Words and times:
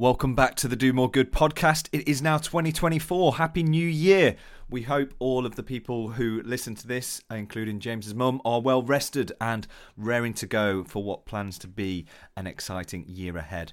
Welcome 0.00 0.36
back 0.36 0.54
to 0.58 0.68
the 0.68 0.76
Do 0.76 0.92
More 0.92 1.10
Good 1.10 1.32
podcast. 1.32 1.88
It 1.90 2.06
is 2.06 2.22
now 2.22 2.38
2024. 2.38 3.34
Happy 3.34 3.64
New 3.64 3.88
Year. 3.88 4.36
We 4.70 4.82
hope 4.82 5.12
all 5.18 5.44
of 5.44 5.56
the 5.56 5.64
people 5.64 6.10
who 6.10 6.40
listen 6.44 6.76
to 6.76 6.86
this, 6.86 7.20
including 7.32 7.80
James's 7.80 8.14
mum, 8.14 8.40
are 8.44 8.60
well 8.60 8.80
rested 8.80 9.32
and 9.40 9.66
raring 9.96 10.34
to 10.34 10.46
go 10.46 10.84
for 10.84 11.02
what 11.02 11.26
plans 11.26 11.58
to 11.58 11.66
be 11.66 12.06
an 12.36 12.46
exciting 12.46 13.06
year 13.08 13.36
ahead. 13.36 13.72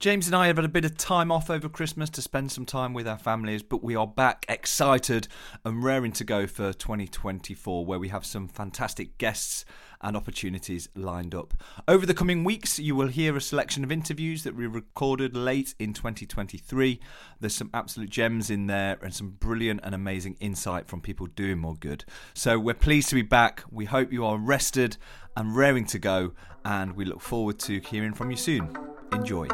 James 0.00 0.26
and 0.26 0.34
I 0.34 0.46
have 0.46 0.56
had 0.56 0.64
a 0.64 0.68
bit 0.68 0.86
of 0.86 0.96
time 0.96 1.30
off 1.30 1.50
over 1.50 1.68
Christmas 1.68 2.08
to 2.08 2.22
spend 2.22 2.50
some 2.50 2.64
time 2.64 2.94
with 2.94 3.06
our 3.06 3.18
families, 3.18 3.62
but 3.62 3.84
we 3.84 3.94
are 3.94 4.06
back 4.06 4.46
excited 4.48 5.28
and 5.62 5.84
raring 5.84 6.12
to 6.12 6.24
go 6.24 6.46
for 6.46 6.72
2024, 6.72 7.84
where 7.84 7.98
we 7.98 8.08
have 8.08 8.24
some 8.24 8.48
fantastic 8.48 9.18
guests 9.18 9.66
and 10.00 10.16
opportunities 10.16 10.88
lined 10.94 11.34
up. 11.34 11.52
Over 11.86 12.06
the 12.06 12.14
coming 12.14 12.44
weeks, 12.44 12.78
you 12.78 12.96
will 12.96 13.08
hear 13.08 13.36
a 13.36 13.42
selection 13.42 13.84
of 13.84 13.92
interviews 13.92 14.42
that 14.44 14.56
we 14.56 14.66
recorded 14.66 15.36
late 15.36 15.74
in 15.78 15.92
2023. 15.92 16.98
There's 17.38 17.54
some 17.54 17.68
absolute 17.74 18.08
gems 18.08 18.48
in 18.48 18.68
there 18.68 18.98
and 19.02 19.12
some 19.12 19.32
brilliant 19.32 19.80
and 19.82 19.94
amazing 19.94 20.38
insight 20.40 20.88
from 20.88 21.02
people 21.02 21.26
doing 21.26 21.58
more 21.58 21.76
good. 21.76 22.06
So 22.32 22.58
we're 22.58 22.72
pleased 22.72 23.10
to 23.10 23.16
be 23.16 23.20
back. 23.20 23.64
We 23.70 23.84
hope 23.84 24.14
you 24.14 24.24
are 24.24 24.38
rested 24.38 24.96
and 25.36 25.54
raring 25.54 25.84
to 25.88 25.98
go, 25.98 26.32
and 26.64 26.96
we 26.96 27.04
look 27.04 27.20
forward 27.20 27.58
to 27.58 27.80
hearing 27.80 28.14
from 28.14 28.30
you 28.30 28.38
soon. 28.38 28.74
Enjoy. 29.12 29.46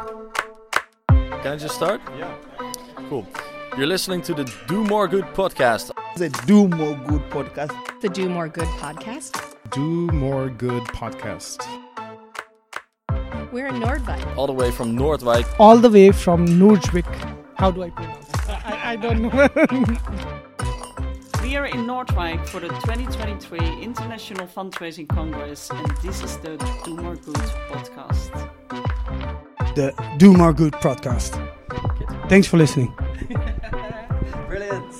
Can 1.43 1.53
I 1.53 1.55
just 1.57 1.75
start? 1.75 2.01
Yeah. 2.17 2.33
Cool. 3.09 3.25
You're 3.77 3.87
listening 3.87 4.21
to 4.23 4.33
the 4.33 4.43
Do 4.67 4.83
More 4.83 5.07
Good 5.07 5.25
podcast. 5.35 5.91
The 6.15 6.29
Do 6.45 6.67
More 6.67 6.95
Good 7.07 7.21
podcast. 7.29 8.01
The 8.01 8.09
Do 8.09 8.27
More 8.29 8.47
Good 8.49 8.67
podcast. 8.81 9.55
Do 9.71 10.07
More 10.13 10.49
Good 10.49 10.83
podcast. 10.85 11.61
We're 13.51 13.67
in 13.67 13.75
Nordvik. 13.75 14.35
All 14.37 14.47
the 14.47 14.53
way 14.53 14.71
from 14.71 14.97
Noordwijk. 14.97 15.47
all 15.59 15.77
the 15.77 15.89
way 15.89 16.11
from 16.11 16.47
Noordwijk. 16.47 17.05
How 17.55 17.71
do 17.71 17.83
I 17.83 17.89
pronounce 17.91 18.29
it? 18.29 18.49
I, 18.49 18.91
I 18.91 18.95
don't 18.95 19.21
know. 19.21 19.47
We 21.43 21.55
are 21.55 21.65
in 21.67 21.85
Noordwijk 21.85 22.45
for 22.49 22.59
the 22.59 22.67
2023 22.67 23.81
International 23.81 24.47
Fundraising 24.47 25.07
Congress, 25.07 25.69
and 25.71 25.87
this 26.03 26.21
is 26.21 26.35
the 26.39 26.57
Do 26.83 26.95
More 26.97 27.15
Good 27.15 27.35
podcast. 27.71 29.46
The 29.77 29.93
Do 30.17 30.33
More 30.33 30.53
Good 30.53 30.73
podcast. 30.73 31.37
Thanks 32.29 32.47
for 32.47 32.57
listening. 32.57 32.91
Brilliant. 34.47 34.91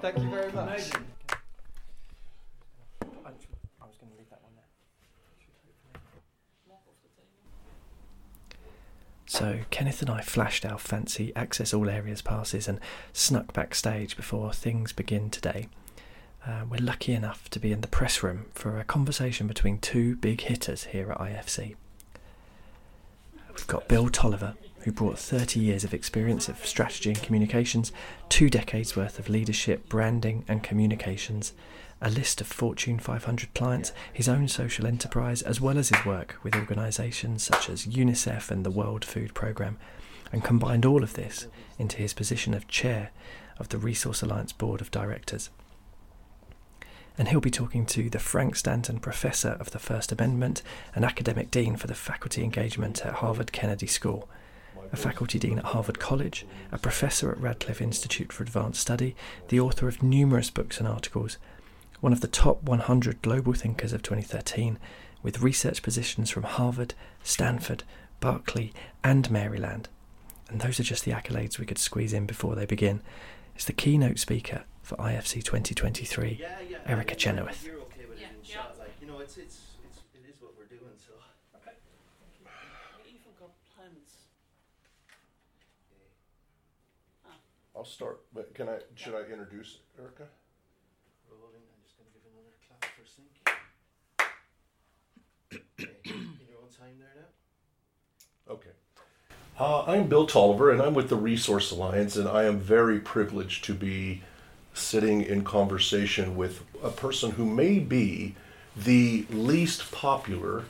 Thank 0.00 0.16
you 0.16 0.30
very 0.30 0.50
much. 0.52 0.90
So 9.26 9.58
Kenneth 9.68 10.00
and 10.00 10.08
I 10.08 10.22
flashed 10.22 10.64
our 10.64 10.78
fancy 10.78 11.32
access 11.36 11.74
all 11.74 11.90
areas 11.90 12.22
passes 12.22 12.66
and 12.66 12.80
snuck 13.12 13.52
backstage 13.52 14.16
before 14.16 14.54
things 14.54 14.94
begin 14.94 15.28
today. 15.28 15.68
Uh, 16.46 16.64
we're 16.70 16.80
lucky 16.80 17.12
enough 17.12 17.50
to 17.50 17.60
be 17.60 17.70
in 17.70 17.82
the 17.82 17.86
press 17.86 18.22
room 18.22 18.46
for 18.54 18.80
a 18.80 18.84
conversation 18.84 19.46
between 19.46 19.76
two 19.78 20.16
big 20.16 20.40
hitters 20.40 20.84
here 20.84 21.12
at 21.12 21.18
IFC. 21.18 21.74
We've 23.54 23.66
got 23.66 23.88
Bill 23.88 24.08
Toliver, 24.08 24.56
who 24.80 24.92
brought 24.92 25.18
30 25.18 25.60
years 25.60 25.84
of 25.84 25.94
experience 25.94 26.48
of 26.48 26.64
strategy 26.64 27.10
and 27.10 27.22
communications, 27.22 27.92
two 28.28 28.48
decades 28.48 28.96
worth 28.96 29.18
of 29.18 29.28
leadership, 29.28 29.88
branding, 29.88 30.44
and 30.48 30.62
communications, 30.62 31.52
a 32.00 32.10
list 32.10 32.40
of 32.40 32.46
Fortune 32.46 32.98
500 32.98 33.54
clients, 33.54 33.92
his 34.12 34.28
own 34.28 34.48
social 34.48 34.86
enterprise, 34.86 35.42
as 35.42 35.60
well 35.60 35.78
as 35.78 35.90
his 35.90 36.04
work 36.04 36.36
with 36.42 36.56
organisations 36.56 37.42
such 37.42 37.68
as 37.68 37.86
UNICEF 37.86 38.50
and 38.50 38.64
the 38.64 38.70
World 38.70 39.04
Food 39.04 39.34
Programme, 39.34 39.78
and 40.32 40.42
combined 40.42 40.84
all 40.84 41.02
of 41.02 41.14
this 41.14 41.46
into 41.78 41.98
his 41.98 42.14
position 42.14 42.54
of 42.54 42.66
chair 42.66 43.10
of 43.58 43.68
the 43.68 43.78
Resource 43.78 44.22
Alliance 44.22 44.52
Board 44.52 44.80
of 44.80 44.90
Directors. 44.90 45.50
And 47.18 47.28
he'll 47.28 47.40
be 47.40 47.50
talking 47.50 47.86
to 47.86 48.08
the 48.08 48.18
Frank 48.18 48.56
Stanton 48.56 48.98
Professor 48.98 49.56
of 49.60 49.70
the 49.70 49.78
First 49.78 50.12
Amendment 50.12 50.62
and 50.94 51.04
Academic 51.04 51.50
Dean 51.50 51.76
for 51.76 51.86
the 51.86 51.94
Faculty 51.94 52.42
Engagement 52.42 53.04
at 53.04 53.14
Harvard 53.14 53.52
Kennedy 53.52 53.86
School 53.86 54.28
a 54.92 54.96
faculty 54.96 55.38
dean 55.38 55.58
at 55.58 55.66
Harvard 55.66 55.98
College, 55.98 56.46
a 56.70 56.78
professor 56.78 57.30
at 57.30 57.40
Radcliffe 57.40 57.80
Institute 57.80 58.32
for 58.32 58.42
Advanced 58.42 58.80
Study, 58.80 59.16
the 59.48 59.58
author 59.58 59.88
of 59.88 60.02
numerous 60.02 60.50
books 60.50 60.78
and 60.78 60.86
articles, 60.86 61.38
one 62.00 62.12
of 62.12 62.20
the 62.20 62.28
top 62.28 62.62
100 62.62 63.22
global 63.22 63.54
thinkers 63.54 63.92
of 63.92 64.02
2013, 64.02 64.78
with 65.22 65.40
research 65.40 65.82
positions 65.82 66.30
from 66.30 66.42
Harvard, 66.42 66.94
Stanford, 67.22 67.84
Berkeley, 68.20 68.72
and 69.02 69.30
Maryland. 69.30 69.88
And 70.50 70.60
those 70.60 70.78
are 70.78 70.84
just 70.84 71.04
the 71.04 71.12
accolades 71.12 71.58
we 71.58 71.66
could 71.66 71.78
squeeze 71.78 72.12
in 72.12 72.26
before 72.26 72.54
they 72.54 72.66
begin. 72.66 73.00
It's 73.54 73.64
the 73.64 73.72
keynote 73.72 74.18
speaker 74.18 74.64
for 74.82 74.96
IFC 74.96 75.42
2023, 75.42 76.44
Erica 76.86 77.14
Chenoweth. 77.14 77.64
You're 77.64 77.76
okay 77.82 78.04
with 78.08 78.20
it 78.20 78.24
in 78.24 78.44
shot, 78.44 78.76
like 78.78 78.92
you 79.00 79.06
know, 79.06 79.20
it's 79.20 79.36
it's 79.36 79.60
it's 79.88 80.00
it 80.14 80.28
is 80.28 80.40
what 80.40 80.52
we're 80.58 80.66
doing. 80.66 80.92
So 80.96 81.12
We 83.04 83.10
even 83.10 83.32
got 83.38 83.50
plans. 83.74 84.16
I'll 87.74 87.84
start, 87.84 88.20
but 88.34 88.54
can 88.54 88.68
I, 88.68 88.78
should 88.94 89.14
I 89.14 89.22
introduce 89.30 89.78
Erica? 89.98 90.24
rolling. 91.30 91.62
I'm 91.72 91.82
just 91.82 91.96
gonna 91.96 92.10
give 92.12 92.22
another 92.28 92.52
clap 92.68 92.84
for 92.92 93.06
sync. 93.06 93.32
Okay, 95.80 96.10
in 96.10 96.46
your 96.48 96.58
own 96.62 96.68
time 96.68 96.98
there 96.98 97.14
now. 97.16 98.52
Okay. 98.52 98.70
Uh, 99.58 99.84
I'm 99.86 100.08
Bill 100.08 100.26
Toliver, 100.26 100.72
and 100.72 100.82
I'm 100.82 100.94
with 100.94 101.08
the 101.08 101.16
Resource 101.16 101.70
Alliance, 101.70 102.16
and 102.16 102.28
I 102.28 102.44
am 102.44 102.58
very 102.58 102.98
privileged 103.00 103.64
to 103.64 103.74
be 103.74 104.22
sitting 104.74 105.22
in 105.22 105.44
conversation 105.44 106.36
with 106.36 106.62
a 106.82 106.90
person 106.90 107.32
who 107.32 107.46
may 107.46 107.78
be 107.78 108.34
the 108.76 109.26
least 109.30 109.92
popular 109.92 110.64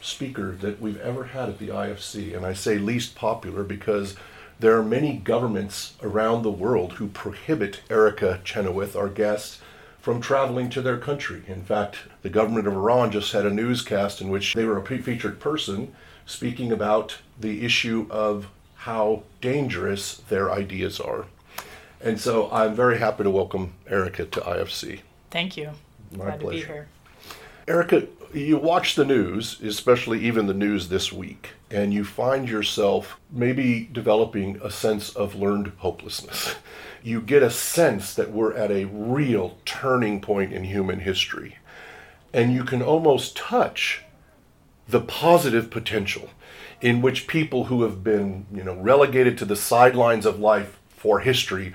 speaker 0.00 0.52
that 0.52 0.80
we've 0.80 1.00
ever 1.00 1.24
had 1.24 1.48
at 1.48 1.58
the 1.58 1.68
IFC. 1.68 2.36
And 2.36 2.44
I 2.44 2.52
say 2.52 2.78
least 2.78 3.14
popular 3.14 3.62
because 3.62 4.16
there 4.60 4.76
are 4.78 4.84
many 4.84 5.16
governments 5.16 5.94
around 6.02 6.42
the 6.42 6.50
world 6.50 6.94
who 6.94 7.08
prohibit 7.08 7.80
Erica 7.90 8.40
Chenoweth, 8.44 8.94
our 8.94 9.08
guest, 9.08 9.60
from 10.00 10.20
traveling 10.20 10.68
to 10.70 10.82
their 10.82 10.98
country. 10.98 11.42
In 11.48 11.64
fact, 11.64 11.96
the 12.22 12.28
government 12.28 12.66
of 12.66 12.74
Iran 12.74 13.10
just 13.10 13.32
had 13.32 13.46
a 13.46 13.50
newscast 13.50 14.20
in 14.20 14.28
which 14.28 14.54
they 14.54 14.64
were 14.64 14.78
a 14.78 14.84
featured 14.84 15.40
person 15.40 15.94
speaking 16.26 16.70
about 16.70 17.18
the 17.40 17.64
issue 17.64 18.06
of 18.10 18.48
how 18.76 19.22
dangerous 19.40 20.16
their 20.28 20.52
ideas 20.52 21.00
are. 21.00 21.24
And 22.04 22.20
so 22.20 22.50
I'm 22.52 22.74
very 22.74 22.98
happy 22.98 23.22
to 23.22 23.30
welcome 23.30 23.72
Erica 23.88 24.26
to 24.26 24.40
IFC. 24.42 25.00
Thank 25.30 25.56
you. 25.56 25.70
My 26.12 26.26
Glad 26.26 26.32
to 26.32 26.38
be 26.38 26.44
pleasure. 26.44 26.66
here. 26.66 26.88
Erica, 27.66 28.06
you 28.34 28.58
watch 28.58 28.94
the 28.94 29.06
news, 29.06 29.58
especially 29.62 30.20
even 30.20 30.46
the 30.46 30.52
news 30.52 30.90
this 30.90 31.14
week, 31.14 31.52
and 31.70 31.94
you 31.94 32.04
find 32.04 32.46
yourself 32.46 33.18
maybe 33.30 33.88
developing 33.90 34.60
a 34.62 34.70
sense 34.70 35.16
of 35.16 35.34
learned 35.34 35.72
hopelessness. 35.78 36.56
You 37.02 37.22
get 37.22 37.42
a 37.42 37.48
sense 37.48 38.12
that 38.14 38.32
we're 38.32 38.54
at 38.54 38.70
a 38.70 38.84
real 38.84 39.56
turning 39.64 40.20
point 40.20 40.52
in 40.52 40.64
human 40.64 41.00
history. 41.00 41.56
And 42.34 42.52
you 42.52 42.64
can 42.64 42.82
almost 42.82 43.34
touch 43.34 44.02
the 44.86 45.00
positive 45.00 45.70
potential 45.70 46.28
in 46.82 47.00
which 47.00 47.26
people 47.26 47.64
who 47.64 47.82
have 47.82 48.04
been, 48.04 48.44
you 48.52 48.62
know, 48.62 48.74
relegated 48.74 49.38
to 49.38 49.46
the 49.46 49.56
sidelines 49.56 50.26
of 50.26 50.38
life 50.38 50.78
for 50.90 51.20
history 51.20 51.72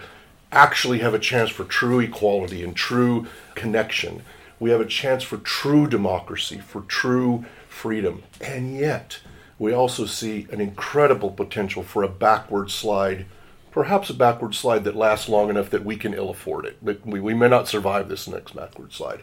actually 0.51 0.99
have 0.99 1.13
a 1.13 1.19
chance 1.19 1.49
for 1.49 1.63
true 1.63 1.99
equality 1.99 2.63
and 2.63 2.75
true 2.75 3.27
connection. 3.55 4.23
We 4.59 4.71
have 4.71 4.81
a 4.81 4.85
chance 4.85 5.23
for 5.23 5.37
true 5.37 5.87
democracy, 5.87 6.57
for 6.57 6.81
true 6.81 7.45
freedom. 7.67 8.23
And 8.41 8.75
yet, 8.75 9.19
we 9.57 9.73
also 9.73 10.05
see 10.05 10.47
an 10.51 10.59
incredible 10.59 11.31
potential 11.31 11.83
for 11.83 12.03
a 12.03 12.09
backward 12.09 12.71
slide, 12.71 13.25
perhaps 13.71 14.09
a 14.09 14.13
backward 14.13 14.55
slide 14.55 14.83
that 14.83 14.95
lasts 14.95 15.29
long 15.29 15.49
enough 15.49 15.69
that 15.69 15.85
we 15.85 15.95
can 15.95 16.13
ill 16.13 16.29
afford 16.29 16.65
it. 16.65 16.77
But 16.81 17.05
we, 17.05 17.19
we 17.19 17.33
may 17.33 17.47
not 17.47 17.67
survive 17.67 18.09
this 18.09 18.27
next 18.27 18.55
backward 18.55 18.91
slide. 18.91 19.21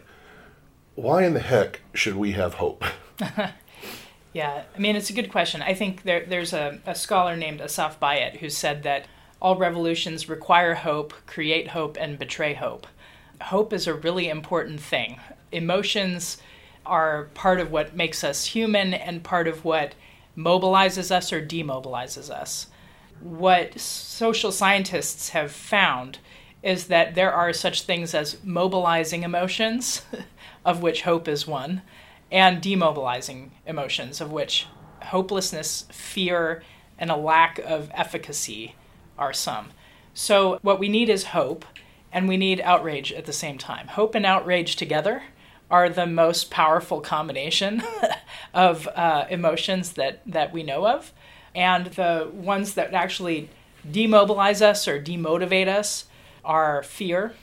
Why 0.95 1.25
in 1.25 1.33
the 1.33 1.39
heck 1.39 1.81
should 1.93 2.15
we 2.15 2.31
have 2.31 2.55
hope? 2.55 2.83
Yeah, 4.37 4.65
I 4.75 4.79
mean, 4.79 4.95
it's 4.95 5.09
a 5.09 5.13
good 5.13 5.31
question. 5.31 5.63
I 5.63 5.73
think 5.73 6.03
there, 6.03 6.23
there's 6.23 6.53
a, 6.53 6.79
a 6.85 6.93
scholar 6.93 7.35
named 7.35 7.59
Asef 7.59 7.97
Bayat 7.97 8.37
who 8.37 8.49
said 8.49 8.83
that 8.83 9.07
all 9.41 9.55
revolutions 9.55 10.29
require 10.29 10.75
hope, 10.75 11.13
create 11.25 11.69
hope, 11.69 11.97
and 11.99 12.17
betray 12.17 12.53
hope. 12.53 12.87
Hope 13.41 13.71
is 13.71 13.85
a 13.85 13.93
really 13.93 14.29
important 14.29 14.79
thing. 14.79 15.19
Emotions 15.51 16.37
are 16.85 17.25
part 17.33 17.59
of 17.59 17.71
what 17.71 17.95
makes 17.95 18.23
us 18.23 18.45
human 18.45 18.93
and 18.93 19.23
part 19.23 19.47
of 19.47 19.63
what 19.63 19.93
mobilizes 20.35 21.11
us 21.11 21.31
or 21.31 21.45
demobilizes 21.45 22.29
us. 22.29 22.67
What 23.19 23.79
social 23.79 24.51
scientists 24.51 25.29
have 25.29 25.51
found 25.51 26.19
is 26.63 26.87
that 26.87 27.15
there 27.15 27.31
are 27.31 27.53
such 27.53 27.83
things 27.83 28.13
as 28.13 28.43
mobilizing 28.43 29.23
emotions, 29.23 30.01
of 30.65 30.81
which 30.81 31.03
hope 31.03 31.27
is 31.27 31.47
one, 31.47 31.81
and 32.31 32.61
demobilizing 32.61 33.51
emotions, 33.65 34.19
of 34.19 34.31
which 34.31 34.65
hopelessness, 35.03 35.85
fear, 35.91 36.63
and 36.97 37.11
a 37.11 37.15
lack 37.15 37.59
of 37.59 37.91
efficacy 37.93 38.75
are 39.17 39.33
some. 39.33 39.69
So, 40.13 40.59
what 40.61 40.79
we 40.79 40.89
need 40.89 41.09
is 41.09 41.25
hope, 41.25 41.65
and 42.11 42.27
we 42.27 42.37
need 42.37 42.59
outrage 42.61 43.11
at 43.11 43.25
the 43.25 43.33
same 43.33 43.57
time. 43.57 43.87
Hope 43.89 44.15
and 44.15 44.25
outrage 44.25 44.75
together 44.75 45.23
are 45.69 45.89
the 45.89 46.07
most 46.07 46.49
powerful 46.49 47.01
combination 47.01 47.83
of 48.53 48.87
uh, 48.95 49.25
emotions 49.29 49.93
that, 49.93 50.21
that 50.25 50.53
we 50.53 50.63
know 50.63 50.87
of. 50.87 51.13
And 51.53 51.87
the 51.87 52.29
ones 52.33 52.75
that 52.75 52.93
actually 52.93 53.49
demobilize 53.89 54.61
us 54.61 54.87
or 54.87 55.01
demotivate 55.01 55.67
us 55.67 56.05
are 56.45 56.83
fear 56.83 57.33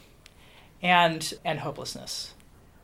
and, 0.83 1.35
and 1.45 1.61
hopelessness. 1.61 2.35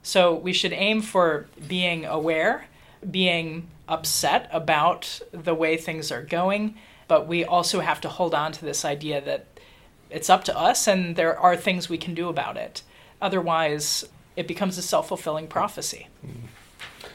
So 0.03 0.35
we 0.35 0.53
should 0.53 0.73
aim 0.73 1.03
for 1.03 1.47
being 1.69 2.05
aware, 2.05 2.67
being 3.09 3.69
upset 3.89 4.49
about 4.53 5.21
the 5.33 5.55
way 5.55 5.77
things 5.77 6.11
are 6.11 6.23
going, 6.23 6.77
but 7.11 7.27
we 7.27 7.45
also 7.45 7.81
have 7.81 8.01
to 8.01 8.09
hold 8.09 8.37
on 8.37 8.53
to 8.53 8.65
this 8.65 8.85
idea 8.85 9.21
that 9.21 9.45
it's 10.11 10.31
up 10.31 10.45
to 10.45 10.57
us 10.57 10.87
and 10.87 11.17
there 11.17 11.37
are 11.37 11.57
things 11.57 11.89
we 11.89 11.99
can 11.99 12.15
do 12.15 12.29
about 12.29 12.57
it. 12.57 12.83
Otherwise, 13.21 14.09
it 14.37 14.47
becomes 14.47 14.79
a 14.79 14.83
self 14.83 15.09
fulfilling 15.09 15.49
prophecy. 15.49 16.07
Mm-hmm. 16.25 16.47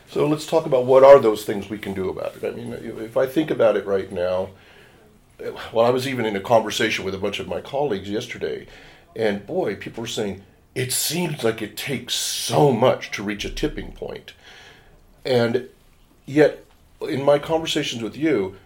So 0.09 0.27
let's 0.27 0.45
talk 0.45 0.65
about 0.65 0.83
what 0.83 1.05
are 1.05 1.17
those 1.17 1.45
things 1.45 1.69
we 1.69 1.77
can 1.77 1.93
do 1.93 2.09
about 2.09 2.35
it. 2.35 2.43
I 2.43 2.51
mean, 2.51 2.73
if 2.73 3.15
I 3.15 3.25
think 3.25 3.49
about 3.49 3.77
it 3.77 3.85
right 3.85 4.11
now, 4.11 4.49
well, 5.71 5.85
I 5.85 5.91
was 5.91 6.09
even 6.09 6.25
in 6.25 6.35
a 6.35 6.41
conversation 6.41 7.05
with 7.05 7.15
a 7.15 7.17
bunch 7.17 7.39
of 7.39 7.47
my 7.47 7.61
colleagues 7.61 8.09
yesterday, 8.09 8.67
and 9.15 9.47
boy, 9.47 9.75
people 9.75 10.01
were 10.01 10.07
saying, 10.07 10.43
it 10.75 10.91
seems 10.91 11.41
like 11.41 11.61
it 11.61 11.77
takes 11.77 12.15
so 12.15 12.73
much 12.73 13.11
to 13.11 13.23
reach 13.23 13.45
a 13.45 13.49
tipping 13.49 13.93
point. 13.93 14.33
And 15.23 15.69
yet, 16.25 16.65
in 16.99 17.23
my 17.23 17.39
conversations 17.39 18.03
with 18.03 18.17
you, 18.17 18.57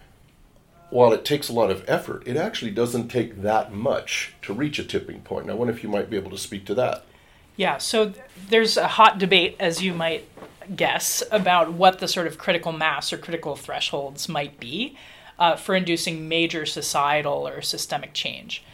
while 0.90 1.12
it 1.12 1.24
takes 1.24 1.48
a 1.48 1.52
lot 1.52 1.70
of 1.70 1.84
effort, 1.88 2.22
it 2.26 2.36
actually 2.36 2.72
doesn't 2.72 3.08
take 3.08 3.42
that 3.42 3.72
much 3.72 4.34
to 4.42 4.52
reach 4.52 4.78
a 4.78 4.84
tipping 4.84 5.20
point. 5.20 5.46
Now, 5.46 5.52
I 5.52 5.56
wonder 5.56 5.72
if 5.72 5.82
you 5.82 5.88
might 5.88 6.10
be 6.10 6.16
able 6.16 6.30
to 6.32 6.38
speak 6.38 6.64
to 6.66 6.74
that. 6.74 7.04
Yeah, 7.56 7.78
so 7.78 8.12
there's 8.48 8.76
a 8.76 8.88
hot 8.88 9.18
debate, 9.18 9.56
as 9.60 9.82
you 9.82 9.92
might 9.94 10.26
guess, 10.74 11.22
about 11.30 11.72
what 11.72 11.98
the 11.98 12.08
sort 12.08 12.26
of 12.26 12.38
critical 12.38 12.72
mass 12.72 13.12
or 13.12 13.18
critical 13.18 13.56
thresholds 13.56 14.28
might 14.28 14.58
be 14.58 14.96
uh, 15.38 15.56
for 15.56 15.74
inducing 15.74 16.28
major 16.28 16.66
societal 16.66 17.46
or 17.46 17.62
systemic 17.62 18.12
change. 18.12 18.64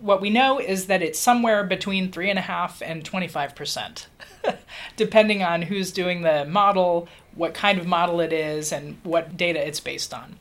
What 0.00 0.20
we 0.20 0.28
know 0.28 0.58
is 0.58 0.86
that 0.86 1.02
it's 1.02 1.18
somewhere 1.18 1.64
between 1.64 2.12
3.5 2.12 2.82
and 2.82 3.02
25%, 3.02 4.06
depending 4.96 5.42
on 5.42 5.62
who's 5.62 5.90
doing 5.90 6.22
the 6.22 6.44
model, 6.44 7.08
what 7.34 7.54
kind 7.54 7.78
of 7.78 7.86
model 7.86 8.20
it 8.20 8.32
is, 8.32 8.72
and 8.72 8.98
what 9.02 9.36
data 9.36 9.66
it's 9.66 9.80
based 9.80 10.12
on. 10.12 10.38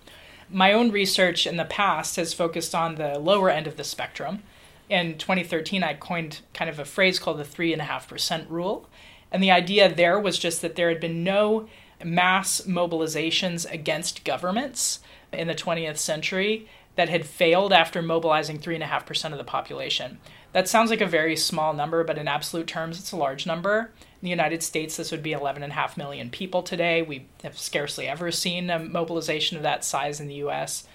My 0.49 0.73
own 0.73 0.91
research 0.91 1.47
in 1.47 1.57
the 1.57 1.65
past 1.65 2.15
has 2.17 2.33
focused 2.33 2.75
on 2.75 2.95
the 2.95 3.17
lower 3.17 3.49
end 3.49 3.67
of 3.67 3.77
the 3.77 3.83
spectrum. 3.83 4.43
In 4.89 5.17
2013, 5.17 5.83
I 5.83 5.95
coined 5.95 6.41
kind 6.53 6.69
of 6.69 6.77
a 6.77 6.85
phrase 6.85 7.17
called 7.17 7.39
the 7.39 7.43
3.5% 7.43 8.49
rule. 8.49 8.87
And 9.31 9.41
the 9.41 9.51
idea 9.51 9.93
there 9.93 10.19
was 10.19 10.37
just 10.37 10.61
that 10.61 10.75
there 10.75 10.89
had 10.89 10.99
been 10.99 11.23
no 11.23 11.67
mass 12.03 12.61
mobilizations 12.61 13.69
against 13.71 14.23
governments 14.23 14.99
in 15.33 15.47
the 15.47 15.55
20th 15.55 15.97
century 15.97 16.67
that 16.95 17.09
had 17.09 17.25
failed 17.25 17.73
after 17.73 18.01
mobilizing 18.01 18.59
3.5% 18.59 19.31
of 19.31 19.37
the 19.37 19.43
population. 19.43 20.19
That 20.53 20.69
sounds 20.69 20.89
like 20.89 21.01
a 21.01 21.07
very 21.07 21.35
small 21.35 21.73
number, 21.73 22.03
but 22.03 22.17
in 22.17 22.27
absolute 22.27 22.67
terms, 22.67 22.99
it's 22.99 23.11
a 23.11 23.17
large 23.17 23.45
number. 23.45 23.91
The 24.25 24.31
United 24.31 24.63
States, 24.63 24.97
this 24.97 25.11
would 25.11 25.23
be 25.23 25.31
11.5 25.31 25.97
million 25.97 26.29
people 26.29 26.63
today. 26.63 27.01
We 27.01 27.27
have 27.43 27.57
scarcely 27.57 28.07
ever 28.07 28.31
seen 28.31 28.69
a 28.69 28.79
mobilization 28.79 29.55
of 29.55 29.63
that 29.63 29.85
size 29.85 30.19
in 30.19 30.27
the 30.27 30.35
US. 30.45 30.87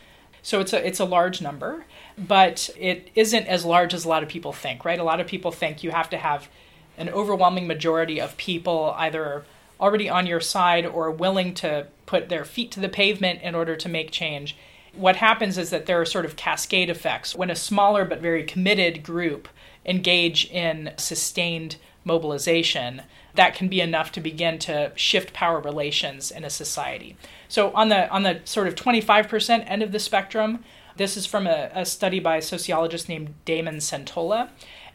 So 0.42 0.60
it's 0.60 0.72
a, 0.72 0.86
it's 0.86 1.00
a 1.00 1.04
large 1.04 1.40
number, 1.40 1.84
but 2.18 2.70
it 2.76 3.10
isn't 3.14 3.46
as 3.46 3.64
large 3.64 3.94
as 3.94 4.04
a 4.04 4.08
lot 4.08 4.22
of 4.22 4.28
people 4.28 4.52
think, 4.52 4.84
right? 4.84 4.98
A 4.98 5.04
lot 5.04 5.20
of 5.20 5.26
people 5.26 5.52
think 5.52 5.82
you 5.82 5.90
have 5.90 6.10
to 6.10 6.18
have 6.18 6.48
an 6.98 7.08
overwhelming 7.08 7.66
majority 7.66 8.20
of 8.20 8.36
people 8.36 8.94
either 8.98 9.44
already 9.80 10.08
on 10.08 10.26
your 10.26 10.40
side 10.40 10.84
or 10.84 11.10
willing 11.10 11.54
to 11.54 11.86
put 12.06 12.28
their 12.28 12.44
feet 12.44 12.70
to 12.72 12.80
the 12.80 12.88
pavement 12.88 13.42
in 13.42 13.54
order 13.54 13.76
to 13.76 13.88
make 13.88 14.10
change 14.10 14.56
what 14.94 15.16
happens 15.16 15.56
is 15.56 15.70
that 15.70 15.86
there 15.86 16.00
are 16.00 16.06
sort 16.06 16.24
of 16.24 16.36
cascade 16.36 16.90
effects. 16.90 17.34
When 17.34 17.50
a 17.50 17.56
smaller 17.56 18.04
but 18.04 18.20
very 18.20 18.44
committed 18.44 19.02
group 19.02 19.48
engage 19.84 20.46
in 20.46 20.92
sustained 20.96 21.76
mobilization, 22.04 23.02
that 23.34 23.54
can 23.54 23.68
be 23.68 23.80
enough 23.80 24.12
to 24.12 24.20
begin 24.20 24.58
to 24.60 24.92
shift 24.94 25.32
power 25.32 25.60
relations 25.60 26.30
in 26.30 26.44
a 26.44 26.50
society. 26.50 27.16
So 27.48 27.72
on 27.72 27.88
the 27.88 28.08
on 28.10 28.22
the 28.22 28.40
sort 28.44 28.68
of 28.68 28.74
25% 28.74 29.64
end 29.66 29.82
of 29.82 29.92
the 29.92 29.98
spectrum, 29.98 30.64
this 30.96 31.16
is 31.16 31.26
from 31.26 31.46
a, 31.46 31.70
a 31.74 31.84
study 31.84 32.20
by 32.20 32.36
a 32.36 32.42
sociologist 32.42 33.08
named 33.08 33.34
Damon 33.44 33.76
Centola. 33.76 34.50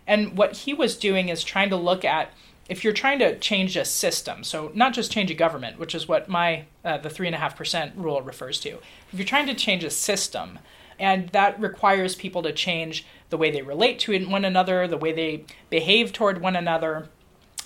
And 0.08 0.38
what 0.38 0.58
he 0.58 0.74
was 0.74 0.96
doing 0.96 1.30
is 1.30 1.44
trying 1.44 1.70
to 1.70 1.76
look 1.76 2.06
at 2.06 2.32
if 2.68 2.84
you're 2.84 2.94
trying 2.94 3.20
to 3.20 3.38
change 3.38 3.78
a 3.78 3.86
system, 3.86 4.44
so 4.44 4.72
not 4.74 4.94
just 4.94 5.12
change 5.12 5.30
a 5.30 5.36
government, 5.36 5.78
which 5.78 5.94
is 5.94 6.08
what 6.08 6.28
my 6.28 6.66
uh, 6.84 6.98
the 6.98 7.10
three 7.10 7.28
and 7.28 7.36
a 7.36 7.40
half 7.40 7.56
percent 7.56 7.94
rule 7.96 8.22
refers 8.22 8.60
to. 8.62 8.70
If 9.12 9.20
you're 9.20 9.26
trying 9.26 9.48
to 9.48 9.54
change 9.54 9.84
a 9.84 9.90
system, 9.90 10.60
and 11.00 11.30
that 11.30 11.60
requires 11.60 12.16
people 12.16 12.42
to 12.44 12.52
change 12.52 13.06
the 13.30 13.38
way 13.38 13.52
they 13.52 13.62
relate 13.62 14.00
to 14.00 14.26
one 14.28 14.46
another, 14.46 14.88
the 14.88 14.98
way 14.98 15.12
they 15.12 15.46
behave 15.70 16.14
toward 16.14 16.42
one 16.42 16.56
another, 16.56 17.10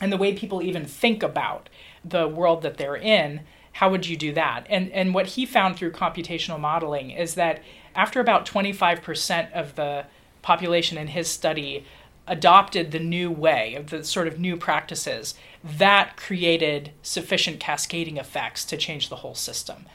and 0.01 0.12
the 0.12 0.18
way 0.18 0.34
people 0.34 0.62
even 0.62 0.86
think 0.86 1.24
about 1.24 1.69
the 2.04 2.28
world 2.28 2.62
that 2.62 2.78
they're 2.78 2.96
in. 2.96 3.42
How 3.74 3.90
would 3.90 4.07
you 4.07 4.18
do 4.18 4.34
that? 4.34 4.66
And 4.69 4.92
and 4.92 5.13
what 5.13 5.28
he 5.28 5.46
found 5.46 5.75
through 5.75 5.92
computational 5.92 6.60
modeling 6.60 7.12
is 7.12 7.36
that 7.36 7.62
after 7.96 8.19
about 8.19 8.46
25% 8.46 9.51
of 9.54 9.75
the 9.75 10.06
population 10.42 10.98
in 10.98 11.07
his 11.07 11.28
study 11.28 11.86
adopted 12.28 12.92
the 12.92 13.00
new 13.00 13.31
way 13.31 13.74
of 13.75 13.90
the 13.90 14.04
sort 14.04 14.28
of 14.28 14.40
new 14.40 14.56
practices, 14.56 15.36
that 15.63 16.16
created 16.16 16.92
sufficient 17.01 17.60
cascading 17.60 18.18
effects 18.18 18.63
to 18.66 18.78
change 18.78 19.10
the 19.10 19.18
whole 19.18 19.36
system. 19.36 19.86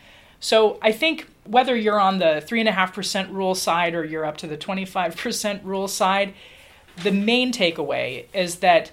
So 0.40 0.78
I 0.82 0.92
think 0.92 1.26
whether 1.44 1.74
you're 1.74 2.00
on 2.00 2.18
the 2.18 2.44
3.5% 2.46 3.32
rule 3.32 3.54
side 3.54 3.94
or 3.94 4.04
you're 4.04 4.26
up 4.26 4.36
to 4.38 4.46
the 4.46 4.58
25% 4.58 5.64
rule 5.64 5.88
side, 5.88 6.34
the 7.02 7.12
main 7.12 7.52
takeaway 7.52 8.26
is 8.34 8.56
that, 8.56 8.90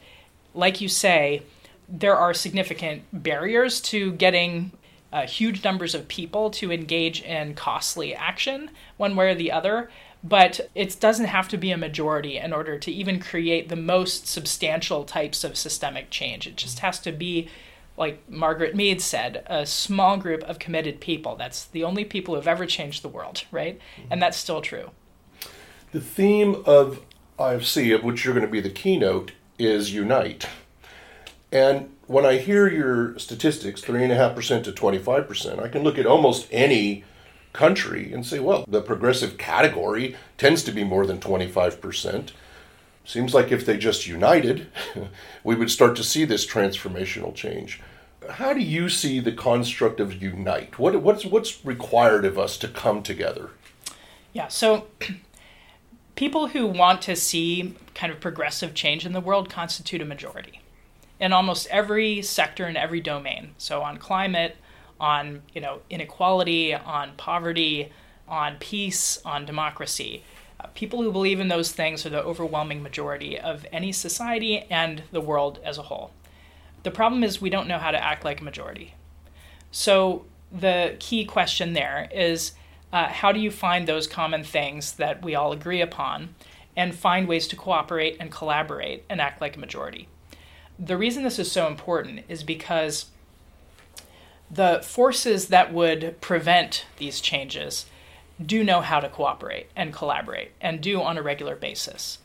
like 0.53 0.81
you 0.81 0.87
say, 0.87 1.43
there 1.87 2.15
are 2.15 2.33
significant 2.33 3.03
barriers 3.11 3.81
to 3.81 4.13
getting 4.13 4.71
uh, 5.11 5.27
huge 5.27 5.63
numbers 5.63 5.93
of 5.93 6.07
people 6.07 6.49
to 6.49 6.71
engage 6.71 7.21
in 7.21 7.53
costly 7.53 8.15
action, 8.15 8.69
one 8.97 9.15
way 9.15 9.31
or 9.31 9.35
the 9.35 9.51
other 9.51 9.89
but 10.23 10.69
it 10.75 10.99
doesn't 10.99 11.25
have 11.25 11.47
to 11.47 11.57
be 11.57 11.71
a 11.71 11.77
majority 11.77 12.37
in 12.37 12.53
order 12.53 12.77
to 12.77 12.91
even 12.91 13.19
create 13.19 13.69
the 13.69 13.75
most 13.75 14.27
substantial 14.27 15.03
types 15.03 15.43
of 15.43 15.57
systemic 15.57 16.09
change. 16.09 16.45
It 16.45 16.55
just 16.55 16.79
has 16.79 16.99
to 16.99 17.11
be, 17.11 17.49
like 17.97 18.29
Margaret 18.29 18.75
Mead 18.75 19.01
said, 19.01 19.43
a 19.47 19.65
small 19.65 20.17
group 20.17 20.43
of 20.43 20.59
committed 20.59 20.99
people. 20.99 21.35
That's 21.35 21.65
the 21.65 21.83
only 21.83 22.05
people 22.05 22.35
who've 22.35 22.47
ever 22.47 22.67
changed 22.67 23.01
the 23.01 23.09
world, 23.09 23.43
right? 23.51 23.79
And 24.11 24.21
that's 24.21 24.37
still 24.37 24.61
true. 24.61 24.91
The 25.91 26.01
theme 26.01 26.61
of 26.65 27.01
IFC, 27.39 27.93
of 27.95 28.03
which 28.03 28.23
you're 28.23 28.35
going 28.35 28.45
to 28.45 28.51
be 28.51 28.61
the 28.61 28.69
keynote, 28.69 29.31
is 29.57 29.93
unite. 29.93 30.47
And 31.51 31.95
when 32.07 32.25
I 32.25 32.37
hear 32.37 32.67
your 32.67 33.17
statistics, 33.19 33.81
3.5% 33.81 34.63
to 34.63 34.71
25%, 34.71 35.59
I 35.63 35.67
can 35.67 35.83
look 35.83 35.97
at 35.97 36.05
almost 36.05 36.47
any 36.51 37.03
country 37.53 38.13
and 38.13 38.25
say, 38.25 38.39
well, 38.39 38.65
the 38.67 38.81
progressive 38.81 39.37
category 39.37 40.15
tends 40.37 40.63
to 40.63 40.71
be 40.71 40.83
more 40.83 41.05
than 41.05 41.19
25%. 41.19 42.31
Seems 43.03 43.33
like 43.33 43.51
if 43.51 43.65
they 43.65 43.77
just 43.77 44.07
united, 44.07 44.67
we 45.43 45.55
would 45.55 45.71
start 45.71 45.95
to 45.97 46.03
see 46.03 46.23
this 46.23 46.45
transformational 46.45 47.33
change. 47.35 47.81
How 48.29 48.53
do 48.53 48.61
you 48.61 48.87
see 48.87 49.19
the 49.19 49.31
construct 49.31 49.99
of 49.99 50.21
unite? 50.21 50.77
What, 50.77 51.01
what's, 51.01 51.25
what's 51.25 51.65
required 51.65 52.23
of 52.23 52.37
us 52.37 52.57
to 52.57 52.67
come 52.67 53.01
together? 53.01 53.49
Yeah, 54.31 54.47
so 54.47 54.87
people 56.15 56.47
who 56.47 56.67
want 56.67 57.01
to 57.03 57.15
see 57.15 57.75
kind 57.93 58.11
of 58.11 58.19
progressive 58.19 58.73
change 58.73 59.05
in 59.05 59.13
the 59.13 59.21
world 59.21 59.49
constitute 59.49 60.01
a 60.01 60.05
majority 60.05 60.61
in 61.19 61.31
almost 61.31 61.67
every 61.67 62.21
sector 62.21 62.65
and 62.65 62.75
every 62.75 62.99
domain. 62.99 63.51
So 63.57 63.83
on 63.83 63.97
climate, 63.97 64.57
on 64.99 65.41
you 65.53 65.61
know 65.61 65.81
inequality, 65.89 66.73
on 66.73 67.11
poverty, 67.17 67.91
on 68.27 68.57
peace, 68.59 69.19
on 69.25 69.45
democracy. 69.45 70.23
Uh, 70.59 70.67
people 70.73 71.01
who 71.01 71.11
believe 71.11 71.39
in 71.39 71.47
those 71.47 71.71
things 71.71 72.05
are 72.05 72.09
the 72.09 72.23
overwhelming 72.23 72.83
majority 72.83 73.39
of 73.39 73.65
any 73.71 73.91
society 73.91 74.59
and 74.69 75.03
the 75.11 75.21
world 75.21 75.59
as 75.63 75.77
a 75.77 75.83
whole. 75.83 76.11
The 76.83 76.91
problem 76.91 77.23
is 77.23 77.41
we 77.41 77.49
don't 77.49 77.67
know 77.67 77.77
how 77.77 77.91
to 77.91 78.03
act 78.03 78.25
like 78.25 78.41
a 78.41 78.43
majority. 78.43 78.95
So 79.71 80.25
the 80.51 80.95
key 80.99 81.25
question 81.25 81.73
there 81.73 82.09
is 82.11 82.53
uh, 82.91 83.07
how 83.07 83.31
do 83.31 83.39
you 83.39 83.51
find 83.51 83.87
those 83.87 84.07
common 84.07 84.43
things 84.43 84.93
that 84.93 85.23
we 85.23 85.35
all 85.35 85.51
agree 85.51 85.81
upon 85.81 86.35
and 86.75 86.95
find 86.95 87.27
ways 87.27 87.47
to 87.47 87.55
cooperate 87.55 88.17
and 88.19 88.31
collaborate 88.31 89.03
and 89.09 89.21
act 89.21 89.41
like 89.41 89.55
a 89.55 89.59
majority? 89.59 90.07
The 90.77 90.97
reason 90.97 91.23
this 91.23 91.39
is 91.39 91.51
so 91.51 91.67
important 91.67 92.25
is 92.27 92.43
because 92.43 93.05
the 94.49 94.81
forces 94.83 95.47
that 95.47 95.73
would 95.73 96.19
prevent 96.19 96.85
these 96.97 97.21
changes 97.21 97.85
do 98.43 98.63
know 98.63 98.81
how 98.81 98.99
to 98.99 99.07
cooperate 99.07 99.67
and 99.75 99.93
collaborate 99.93 100.51
and 100.59 100.81
do 100.81 101.01
on 101.01 101.17
a 101.17 101.21
regular 101.21 101.55
basis. 101.55 102.17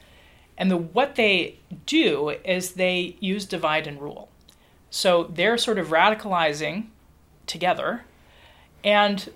And 0.58 0.70
the, 0.70 0.76
what 0.76 1.16
they 1.16 1.58
do 1.84 2.30
is 2.44 2.72
they 2.72 3.16
use 3.20 3.44
divide 3.44 3.86
and 3.86 4.00
rule. 4.00 4.30
So 4.90 5.24
they're 5.24 5.58
sort 5.58 5.78
of 5.78 5.88
radicalizing 5.88 6.86
together, 7.46 8.04
and 8.82 9.30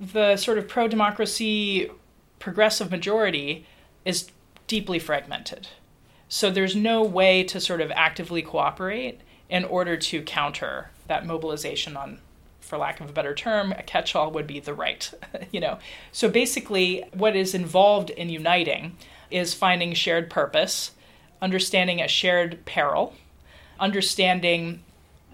the 0.00 0.36
sort 0.36 0.58
of 0.58 0.66
pro 0.66 0.88
democracy 0.88 1.90
progressive 2.38 2.90
majority 2.90 3.66
is 4.04 4.30
deeply 4.66 4.98
fragmented. 4.98 5.68
So 6.28 6.50
there's 6.50 6.74
no 6.74 7.02
way 7.02 7.44
to 7.44 7.60
sort 7.60 7.80
of 7.80 7.90
actively 7.90 8.40
cooperate 8.40 9.20
in 9.48 9.64
order 9.64 9.96
to 9.96 10.22
counter 10.22 10.90
that 11.08 11.26
mobilization 11.26 11.96
on 11.96 12.18
for 12.60 12.78
lack 12.78 13.00
of 13.00 13.10
a 13.10 13.12
better 13.12 13.34
term, 13.34 13.72
a 13.72 13.82
catch-all 13.82 14.30
would 14.30 14.46
be 14.46 14.60
the 14.60 14.72
right, 14.72 15.12
you 15.50 15.58
know. 15.58 15.78
So 16.12 16.28
basically 16.28 17.04
what 17.12 17.34
is 17.34 17.52
involved 17.52 18.10
in 18.10 18.30
uniting 18.30 18.96
is 19.28 19.54
finding 19.54 19.92
shared 19.92 20.30
purpose, 20.30 20.92
understanding 21.42 22.00
a 22.00 22.06
shared 22.06 22.64
peril, 22.64 23.14
understanding 23.80 24.84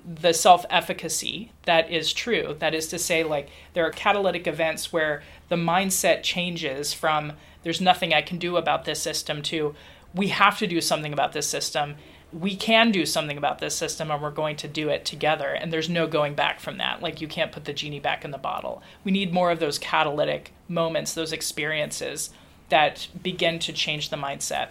the 0.06 0.32
self 0.32 0.64
efficacy 0.70 1.50
that 1.64 1.90
is 1.90 2.12
true. 2.12 2.54
That 2.58 2.74
is 2.74 2.86
to 2.88 2.98
say, 2.98 3.24
like, 3.24 3.48
there 3.74 3.84
are 3.84 3.90
catalytic 3.90 4.46
events 4.46 4.92
where 4.92 5.22
the 5.48 5.56
mindset 5.56 6.22
changes 6.22 6.92
from 6.92 7.32
there's 7.62 7.80
nothing 7.80 8.14
I 8.14 8.22
can 8.22 8.38
do 8.38 8.56
about 8.56 8.84
this 8.84 9.02
system 9.02 9.42
to 9.42 9.74
we 10.14 10.28
have 10.28 10.58
to 10.58 10.66
do 10.66 10.80
something 10.80 11.12
about 11.12 11.32
this 11.32 11.46
system. 11.46 11.96
We 12.32 12.56
can 12.56 12.90
do 12.90 13.04
something 13.04 13.36
about 13.36 13.58
this 13.58 13.74
system 13.74 14.10
and 14.10 14.22
we're 14.22 14.30
going 14.30 14.56
to 14.56 14.68
do 14.68 14.88
it 14.88 15.04
together. 15.04 15.48
And 15.48 15.72
there's 15.72 15.90
no 15.90 16.06
going 16.06 16.34
back 16.34 16.60
from 16.60 16.78
that. 16.78 17.02
Like, 17.02 17.20
you 17.20 17.28
can't 17.28 17.52
put 17.52 17.64
the 17.64 17.72
genie 17.72 18.00
back 18.00 18.24
in 18.24 18.30
the 18.30 18.38
bottle. 18.38 18.82
We 19.04 19.12
need 19.12 19.32
more 19.32 19.50
of 19.50 19.58
those 19.58 19.78
catalytic 19.78 20.52
moments, 20.68 21.12
those 21.12 21.32
experiences 21.32 22.30
that 22.68 23.08
begin 23.22 23.58
to 23.60 23.72
change 23.72 24.08
the 24.08 24.16
mindset. 24.16 24.68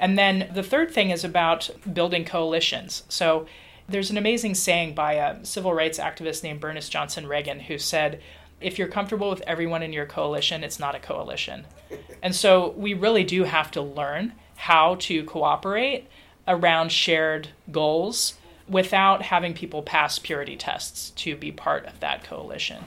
And 0.00 0.16
then 0.16 0.50
the 0.54 0.62
third 0.62 0.92
thing 0.92 1.10
is 1.10 1.24
about 1.24 1.70
building 1.92 2.24
coalitions. 2.24 3.02
So, 3.08 3.46
there's 3.88 4.10
an 4.10 4.18
amazing 4.18 4.54
saying 4.54 4.94
by 4.94 5.14
a 5.14 5.44
civil 5.44 5.72
rights 5.72 5.98
activist 5.98 6.42
named 6.42 6.60
Bernice 6.60 6.88
Johnson 6.88 7.24
Reagon 7.24 7.62
who 7.62 7.78
said, 7.78 8.20
if 8.60 8.78
you're 8.78 8.88
comfortable 8.88 9.30
with 9.30 9.40
everyone 9.42 9.82
in 9.82 9.92
your 9.92 10.06
coalition, 10.06 10.62
it's 10.62 10.78
not 10.78 10.94
a 10.94 10.98
coalition. 10.98 11.64
and 12.22 12.34
so 12.34 12.70
we 12.76 12.92
really 12.94 13.24
do 13.24 13.44
have 13.44 13.70
to 13.72 13.80
learn 13.80 14.32
how 14.56 14.96
to 14.96 15.24
cooperate 15.24 16.08
around 16.46 16.90
shared 16.90 17.48
goals 17.70 18.34
without 18.68 19.22
having 19.22 19.54
people 19.54 19.82
pass 19.82 20.18
purity 20.18 20.56
tests 20.56 21.10
to 21.10 21.36
be 21.36 21.50
part 21.50 21.86
of 21.86 22.00
that 22.00 22.24
coalition. 22.24 22.84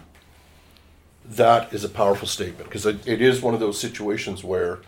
That 1.26 1.74
is 1.74 1.84
a 1.84 1.90
powerful 1.90 2.28
statement 2.28 2.66
because 2.66 2.86
it, 2.86 3.08
is 3.08 3.42
one 3.42 3.54
of 3.54 3.60
those 3.60 3.80
situations 3.80 4.44
where 4.44 4.80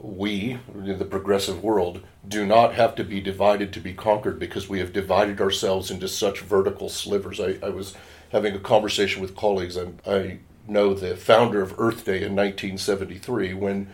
we, 0.00 0.58
the 0.74 1.04
progressive 1.04 1.62
world, 1.62 2.02
do 2.26 2.44
not 2.44 2.74
have 2.74 2.94
to 2.96 3.04
be 3.04 3.20
divided 3.20 3.72
to 3.72 3.80
be 3.80 3.94
conquered 3.94 4.38
because 4.38 4.68
we 4.68 4.78
have 4.78 4.92
divided 4.92 5.40
ourselves 5.40 5.90
into 5.90 6.08
such 6.08 6.40
vertical 6.40 6.88
slivers. 6.88 7.40
I, 7.40 7.56
I 7.62 7.70
was 7.70 7.94
having 8.30 8.54
a 8.54 8.60
conversation 8.60 9.22
with 9.22 9.36
colleagues. 9.36 9.78
I, 9.78 9.88
I 10.06 10.38
know 10.68 10.94
the 10.94 11.16
founder 11.16 11.62
of 11.62 11.78
Earth 11.78 12.04
Day 12.04 12.22
in 12.22 12.36
1973 12.36 13.54
when 13.54 13.88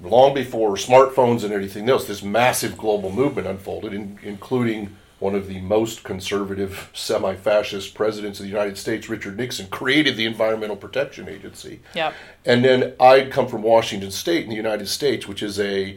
long 0.00 0.34
before 0.34 0.74
smartphones 0.74 1.44
and 1.44 1.52
anything 1.52 1.88
else, 1.88 2.06
this 2.06 2.22
massive 2.22 2.76
global 2.76 3.10
movement 3.10 3.46
unfolded, 3.46 3.92
in, 3.94 4.18
including 4.22 4.96
one 5.22 5.34
of 5.36 5.46
the 5.46 5.60
most 5.60 6.02
conservative 6.02 6.90
semi 6.92 7.36
fascist 7.36 7.94
presidents 7.94 8.40
of 8.40 8.44
the 8.44 8.50
United 8.50 8.76
States, 8.76 9.08
Richard 9.08 9.36
Nixon, 9.36 9.68
created 9.68 10.16
the 10.16 10.26
Environmental 10.26 10.76
Protection 10.76 11.28
Agency. 11.28 11.80
Yep. 11.94 12.12
And 12.44 12.64
then 12.64 12.94
I 12.98 13.26
come 13.26 13.46
from 13.46 13.62
Washington 13.62 14.10
State 14.10 14.42
in 14.44 14.50
the 14.50 14.56
United 14.56 14.88
States, 14.88 15.28
which 15.28 15.42
is 15.42 15.60
a 15.60 15.96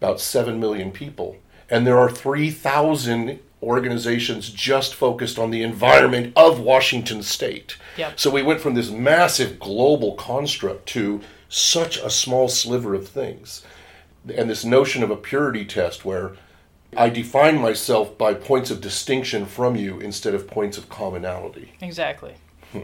about 0.00 0.20
7 0.20 0.58
million 0.58 0.90
people. 0.90 1.36
And 1.70 1.86
there 1.86 1.98
are 1.98 2.10
3,000 2.10 3.38
organizations 3.62 4.50
just 4.50 4.94
focused 4.94 5.38
on 5.38 5.50
the 5.50 5.62
environment 5.62 6.32
of 6.36 6.60
Washington 6.60 7.22
State. 7.22 7.76
Yep. 7.96 8.18
So 8.20 8.28
we 8.28 8.42
went 8.42 8.60
from 8.60 8.74
this 8.74 8.90
massive 8.90 9.58
global 9.58 10.14
construct 10.16 10.86
to 10.88 11.20
such 11.48 11.96
a 11.96 12.10
small 12.10 12.48
sliver 12.48 12.94
of 12.94 13.08
things. 13.08 13.64
And 14.34 14.50
this 14.50 14.64
notion 14.64 15.02
of 15.02 15.10
a 15.10 15.16
purity 15.16 15.64
test 15.64 16.04
where 16.04 16.32
I 16.96 17.08
define 17.10 17.60
myself 17.60 18.16
by 18.16 18.34
points 18.34 18.70
of 18.70 18.80
distinction 18.80 19.46
from 19.46 19.76
you 19.76 20.00
instead 20.00 20.34
of 20.34 20.46
points 20.46 20.78
of 20.78 20.88
commonality. 20.88 21.72
Exactly. 21.80 22.34
Hmm. 22.72 22.82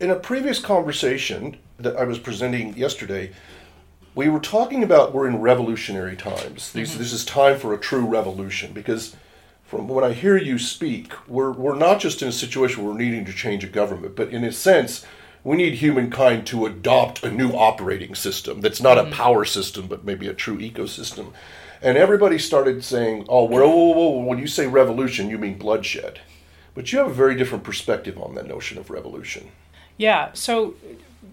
In 0.00 0.10
a 0.10 0.16
previous 0.16 0.58
conversation 0.58 1.56
that 1.78 1.96
I 1.96 2.04
was 2.04 2.18
presenting 2.18 2.76
yesterday, 2.76 3.32
we 4.14 4.28
were 4.28 4.40
talking 4.40 4.82
about 4.82 5.12
we're 5.12 5.28
in 5.28 5.40
revolutionary 5.40 6.16
times. 6.16 6.72
These, 6.72 6.90
mm-hmm. 6.90 6.98
This 6.98 7.12
is 7.12 7.24
time 7.24 7.58
for 7.58 7.74
a 7.74 7.78
true 7.78 8.06
revolution 8.06 8.72
because 8.72 9.14
from 9.64 9.88
when 9.88 10.04
I 10.04 10.12
hear 10.12 10.36
you 10.36 10.58
speak, 10.58 11.12
we're, 11.28 11.50
we're 11.50 11.76
not 11.76 12.00
just 12.00 12.22
in 12.22 12.28
a 12.28 12.32
situation 12.32 12.82
where 12.82 12.92
we're 12.92 12.98
needing 12.98 13.24
to 13.26 13.32
change 13.32 13.64
a 13.64 13.68
government, 13.68 14.16
but 14.16 14.30
in 14.30 14.44
a 14.44 14.52
sense, 14.52 15.04
we 15.44 15.56
need 15.56 15.74
humankind 15.74 16.46
to 16.46 16.66
adopt 16.66 17.22
a 17.22 17.30
new 17.30 17.50
operating 17.50 18.14
system 18.14 18.60
that's 18.60 18.80
not 18.80 18.96
mm-hmm. 18.96 19.12
a 19.12 19.14
power 19.14 19.44
system, 19.44 19.86
but 19.86 20.04
maybe 20.04 20.28
a 20.28 20.34
true 20.34 20.58
ecosystem. 20.58 21.32
And 21.82 21.96
everybody 21.96 22.38
started 22.38 22.82
saying, 22.84 23.26
oh, 23.28 23.44
whoa, 23.44 23.68
whoa, 23.68 23.92
whoa, 23.92 24.24
when 24.24 24.38
you 24.38 24.46
say 24.46 24.66
revolution, 24.66 25.30
you 25.30 25.38
mean 25.38 25.58
bloodshed. 25.58 26.20
But 26.74 26.92
you 26.92 26.98
have 26.98 27.08
a 27.08 27.14
very 27.14 27.34
different 27.34 27.64
perspective 27.64 28.18
on 28.18 28.34
that 28.34 28.46
notion 28.46 28.78
of 28.78 28.90
revolution. 28.90 29.50
Yeah, 29.96 30.30
so 30.34 30.74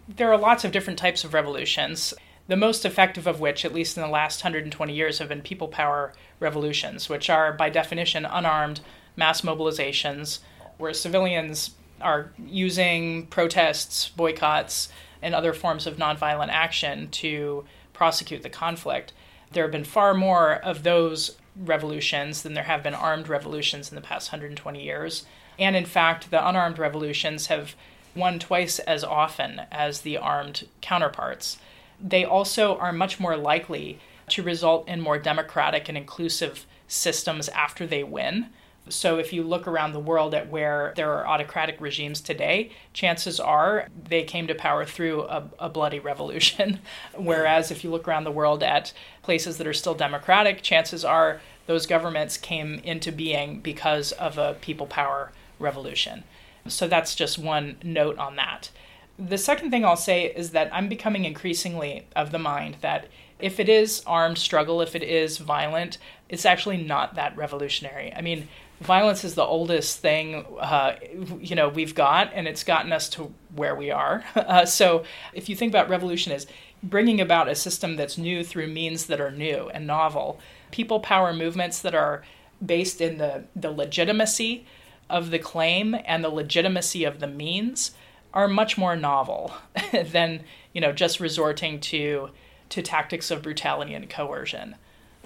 there 0.07 0.31
are 0.31 0.38
lots 0.38 0.63
of 0.63 0.71
different 0.71 1.00
types 1.00 1.23
of 1.23 1.33
revolutions. 1.33 2.13
The 2.47 2.55
most 2.55 2.85
effective 2.85 3.27
of 3.27 3.39
which, 3.39 3.65
at 3.65 3.73
least 3.73 3.97
in 3.97 4.03
the 4.03 4.09
last 4.09 4.43
120 4.43 4.93
years, 4.93 5.19
have 5.19 5.29
been 5.29 5.41
people 5.41 5.67
power 5.67 6.13
revolutions, 6.39 7.09
which 7.09 7.29
are, 7.29 7.53
by 7.53 7.69
definition, 7.69 8.25
unarmed 8.25 8.81
mass 9.15 9.41
mobilizations 9.41 10.39
where 10.77 10.93
civilians 10.93 11.71
are 12.01 12.31
using 12.45 13.27
protests, 13.27 14.09
boycotts, 14.09 14.89
and 15.21 15.33
other 15.33 15.53
forms 15.53 15.88
of 15.88 15.97
nonviolent 15.97 16.50
action 16.50 17.09
to 17.09 17.63
prosecute 17.93 18.43
the 18.43 18.50
conflict 18.50 19.13
there 19.53 19.63
have 19.63 19.72
been 19.72 19.83
far 19.83 20.13
more 20.13 20.53
of 20.53 20.83
those 20.83 21.38
revolutions 21.55 22.43
than 22.43 22.53
there 22.53 22.63
have 22.63 22.83
been 22.83 22.93
armed 22.93 23.27
revolutions 23.27 23.89
in 23.89 23.95
the 23.95 24.01
past 24.01 24.31
120 24.31 24.83
years. 24.83 25.25
And 25.60 25.75
in 25.75 25.86
fact, 25.86 26.31
the 26.31 26.48
unarmed 26.48 26.79
revolutions 26.79 27.48
have 27.48 27.75
won 28.15 28.39
twice 28.39 28.79
as 28.79 29.03
often 29.03 29.62
as 29.72 30.01
the 30.01 30.17
armed 30.17 30.67
counterparts. 30.81 31.57
They 32.01 32.25
also 32.25 32.77
are 32.77 32.91
much 32.91 33.19
more 33.19 33.38
likely 33.38 34.00
to 34.29 34.43
result 34.43 34.88
in 34.88 35.01
more 35.01 35.17
democratic 35.17 35.89
and 35.89 35.98
inclusive 35.98 36.65
systems 36.88 37.50
after 37.50 37.86
they 37.86 38.03
win 38.03 38.50
so, 38.90 39.18
if 39.18 39.32
you 39.32 39.44
look 39.44 39.66
around 39.66 39.94
the 39.94 40.00
world 40.00 40.34
at 40.34 40.50
where 40.50 40.92
there 40.98 41.13
are 41.13 41.25
autocratic 41.25 41.80
regimes 41.80 42.20
today, 42.20 42.72
chances 42.92 43.40
are 43.40 43.88
they 44.10 44.24
came 44.24 44.46
to 44.48 44.56
power 44.56 44.84
through 44.84 45.24
a, 45.24 45.50
a, 45.58 45.70
bloody 45.70 46.00
revolution. 46.00 46.80
Whereas, 47.16 47.72
if 47.72 47.86
you 47.86 47.90
look 47.90 48.10
around 48.10 48.25
the 48.25 48.32
world 48.32 48.62
at 48.62 48.92
places 49.22 49.58
that 49.58 49.68
are 49.68 49.74
still 49.74 49.94
democratic, 49.94 50.62
chances 50.62 51.06
are 51.06 51.40
those 51.66 51.86
governments 51.86 52.36
came 52.36 52.80
into 52.84 53.13
being 53.13 53.62
because 53.62 54.12
of 54.13 54.38
a 54.38 54.58
people 54.60 54.86
power 54.86 55.32
revolution. 55.60 56.25
So, 56.68 56.86
that's 56.86 57.16
just 57.16 57.40
one 57.40 57.78
note 57.84 58.18
on 58.18 58.36
that. 58.36 58.70
The 59.18 59.38
second 59.38 59.72
thing 59.72 59.86
I'll 59.86 59.96
say 59.96 60.25
is 60.25 60.50
that 60.52 60.70
I'm 60.74 60.90
becoming 60.90 61.24
increasingly 61.24 62.06
of 62.18 62.32
the 62.32 62.40
mind 62.40 62.78
that 62.82 63.08
if 63.40 63.60
it 63.60 63.70
is 63.70 64.02
armed 64.06 64.38
struggle, 64.38 64.82
if 64.82 64.96
it 64.96 65.04
is 65.04 65.38
violent, 65.38 65.98
it's 66.30 66.46
actually 66.46 66.78
not 66.78 67.16
that 67.16 67.36
revolutionary. 67.36 68.13
I 68.13 68.22
mean, 68.22 68.48
violence 68.82 69.24
is 69.24 69.36
the 69.36 69.44
oldest 69.44 70.00
thing 70.00 70.46
uh, 70.60 70.96
you 71.39 71.56
know 71.56 71.70
we've 71.70 71.96
got, 71.96 72.32
and 72.34 72.48
it's 72.48 72.63
gotten 72.63 72.92
us 72.92 73.10
to 73.10 73.34
where 73.56 73.75
we 73.75 73.92
are. 73.92 74.24
Uh, 74.36 74.65
so 74.65 75.03
if 75.34 75.48
you 75.48 75.56
think 75.56 75.72
about 75.72 75.89
revolution 75.89 76.32
as 76.32 76.46
bringing 76.84 77.22
about 77.22 77.48
a 77.48 77.56
system 77.56 77.96
that's 77.96 78.18
new 78.18 78.44
through 78.44 78.68
means 78.68 79.06
that 79.06 79.22
are 79.22 79.32
new 79.32 79.70
and 79.70 79.88
novel, 79.88 80.39
people 80.70 81.00
power 81.00 81.34
movements 81.34 81.80
that 81.80 81.96
are 81.96 82.24
based 82.63 83.00
in 83.01 83.18
the 83.18 83.46
the 83.56 83.72
legitimacy 83.72 84.65
of 85.10 85.32
the 85.32 85.39
claim 85.39 85.96
and 86.06 86.24
the 86.24 86.30
legitimacy 86.30 87.03
of 87.03 87.20
the 87.20 87.27
means 87.27 87.92
are 88.34 88.48
much 88.48 88.77
more 88.77 88.96
novel 88.96 89.53
than 89.92 90.44
you 90.74 90.82
know 90.82 90.92
just 90.92 91.20
resorting 91.20 91.80
to 91.80 92.30
to 92.70 92.82
tactics 92.82 93.30
of 93.30 93.44
brutality 93.44 93.94
and 93.94 94.10
coercion, 94.10 94.75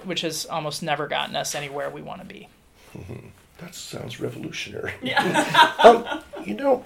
which 0.04 0.22
has 0.22 0.46
almost 0.46 0.84
never 0.84 1.08
gotten 1.08 1.36
us 1.36 1.56
anywhere 1.56 1.90
we 1.90 2.02
want 2.02 2.20
to 2.20 2.28
be. 2.28 2.50
Mm-hmm. 2.96 3.28
That 3.60 3.76
sounds 3.76 4.20
revolutionary. 4.20 4.94
Yeah. 5.02 5.74
um, 5.84 6.22
you 6.46 6.54
know, 6.54 6.86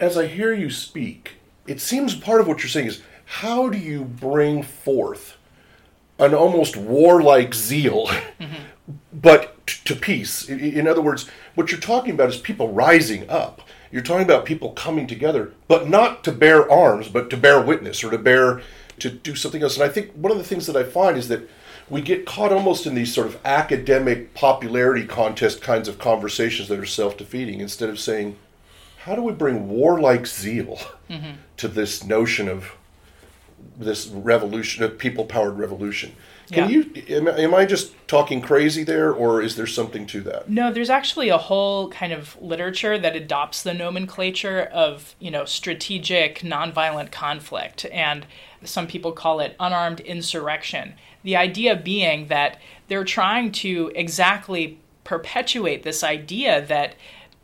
as 0.00 0.18
I 0.18 0.26
hear 0.26 0.52
you 0.52 0.70
speak, 0.70 1.32
it 1.66 1.80
seems 1.80 2.14
part 2.14 2.40
of 2.40 2.46
what 2.46 2.62
you're 2.62 2.68
saying 2.68 2.86
is 2.86 3.02
how 3.24 3.68
do 3.68 3.78
you 3.78 4.04
bring 4.04 4.62
forth 4.62 5.36
an 6.18 6.34
almost 6.34 6.76
warlike 6.76 7.54
zeal, 7.54 8.06
mm-hmm. 8.06 8.64
but 9.12 9.66
t- 9.66 9.80
to 9.84 9.96
peace? 9.96 10.48
In, 10.48 10.60
in 10.60 10.86
other 10.86 11.00
words, 11.00 11.28
what 11.54 11.70
you're 11.70 11.80
talking 11.80 12.12
about 12.12 12.28
is 12.28 12.36
people 12.36 12.72
rising 12.72 13.28
up. 13.30 13.62
You're 13.90 14.02
talking 14.02 14.24
about 14.24 14.44
people 14.44 14.72
coming 14.72 15.06
together, 15.06 15.52
but 15.68 15.88
not 15.88 16.24
to 16.24 16.32
bear 16.32 16.70
arms, 16.70 17.08
but 17.08 17.30
to 17.30 17.36
bear 17.36 17.60
witness 17.60 18.02
or 18.02 18.10
to 18.10 18.18
bear 18.18 18.60
to 18.98 19.10
do 19.10 19.34
something 19.34 19.62
else. 19.62 19.76
And 19.76 19.84
I 19.84 19.88
think 19.88 20.12
one 20.12 20.32
of 20.32 20.38
the 20.38 20.44
things 20.44 20.66
that 20.66 20.76
I 20.76 20.82
find 20.82 21.16
is 21.16 21.28
that 21.28 21.48
we 21.88 22.00
get 22.00 22.24
caught 22.24 22.52
almost 22.52 22.86
in 22.86 22.94
these 22.94 23.12
sort 23.12 23.26
of 23.26 23.38
academic 23.44 24.34
popularity 24.34 25.06
contest 25.06 25.60
kinds 25.60 25.88
of 25.88 25.98
conversations 25.98 26.68
that 26.68 26.78
are 26.78 26.86
self-defeating 26.86 27.60
instead 27.60 27.88
of 27.88 27.98
saying, 27.98 28.36
how 28.98 29.14
do 29.14 29.22
we 29.22 29.32
bring 29.32 29.68
warlike 29.68 30.26
zeal 30.26 30.78
mm-hmm. 31.10 31.32
to 31.58 31.68
this 31.68 32.04
notion 32.04 32.48
of 32.48 32.72
this 33.76 34.06
revolution, 34.06 34.82
a 34.82 34.88
people-powered 34.88 35.58
revolution? 35.58 36.14
Can 36.50 36.70
yeah. 36.70 36.76
you 36.76 37.02
am, 37.08 37.28
am, 37.28 37.54
I 37.54 37.64
just 37.64 37.94
talking 38.06 38.42
crazy 38.42 38.84
there 38.84 39.12
or 39.12 39.40
is 39.40 39.56
there 39.56 39.66
something 39.66 40.06
to 40.08 40.20
that? 40.22 40.48
No, 40.48 40.70
there's 40.72 40.90
actually 40.90 41.30
a 41.30 41.38
whole 41.38 41.88
kind 41.88 42.12
of 42.12 42.40
literature 42.40 42.98
that 42.98 43.16
adopts 43.16 43.62
the 43.62 43.72
nomenclature 43.72 44.62
of, 44.72 45.14
you 45.18 45.30
know, 45.30 45.46
strategic 45.46 46.40
nonviolent 46.40 47.10
conflict 47.10 47.86
and 47.86 48.26
some 48.64 48.86
people 48.86 49.12
call 49.12 49.40
it 49.40 49.56
unarmed 49.60 50.00
insurrection. 50.00 50.94
The 51.22 51.36
idea 51.36 51.76
being 51.76 52.28
that 52.28 52.60
they're 52.88 53.04
trying 53.04 53.52
to 53.52 53.90
exactly 53.94 54.78
perpetuate 55.04 55.82
this 55.82 56.02
idea 56.02 56.64
that 56.66 56.94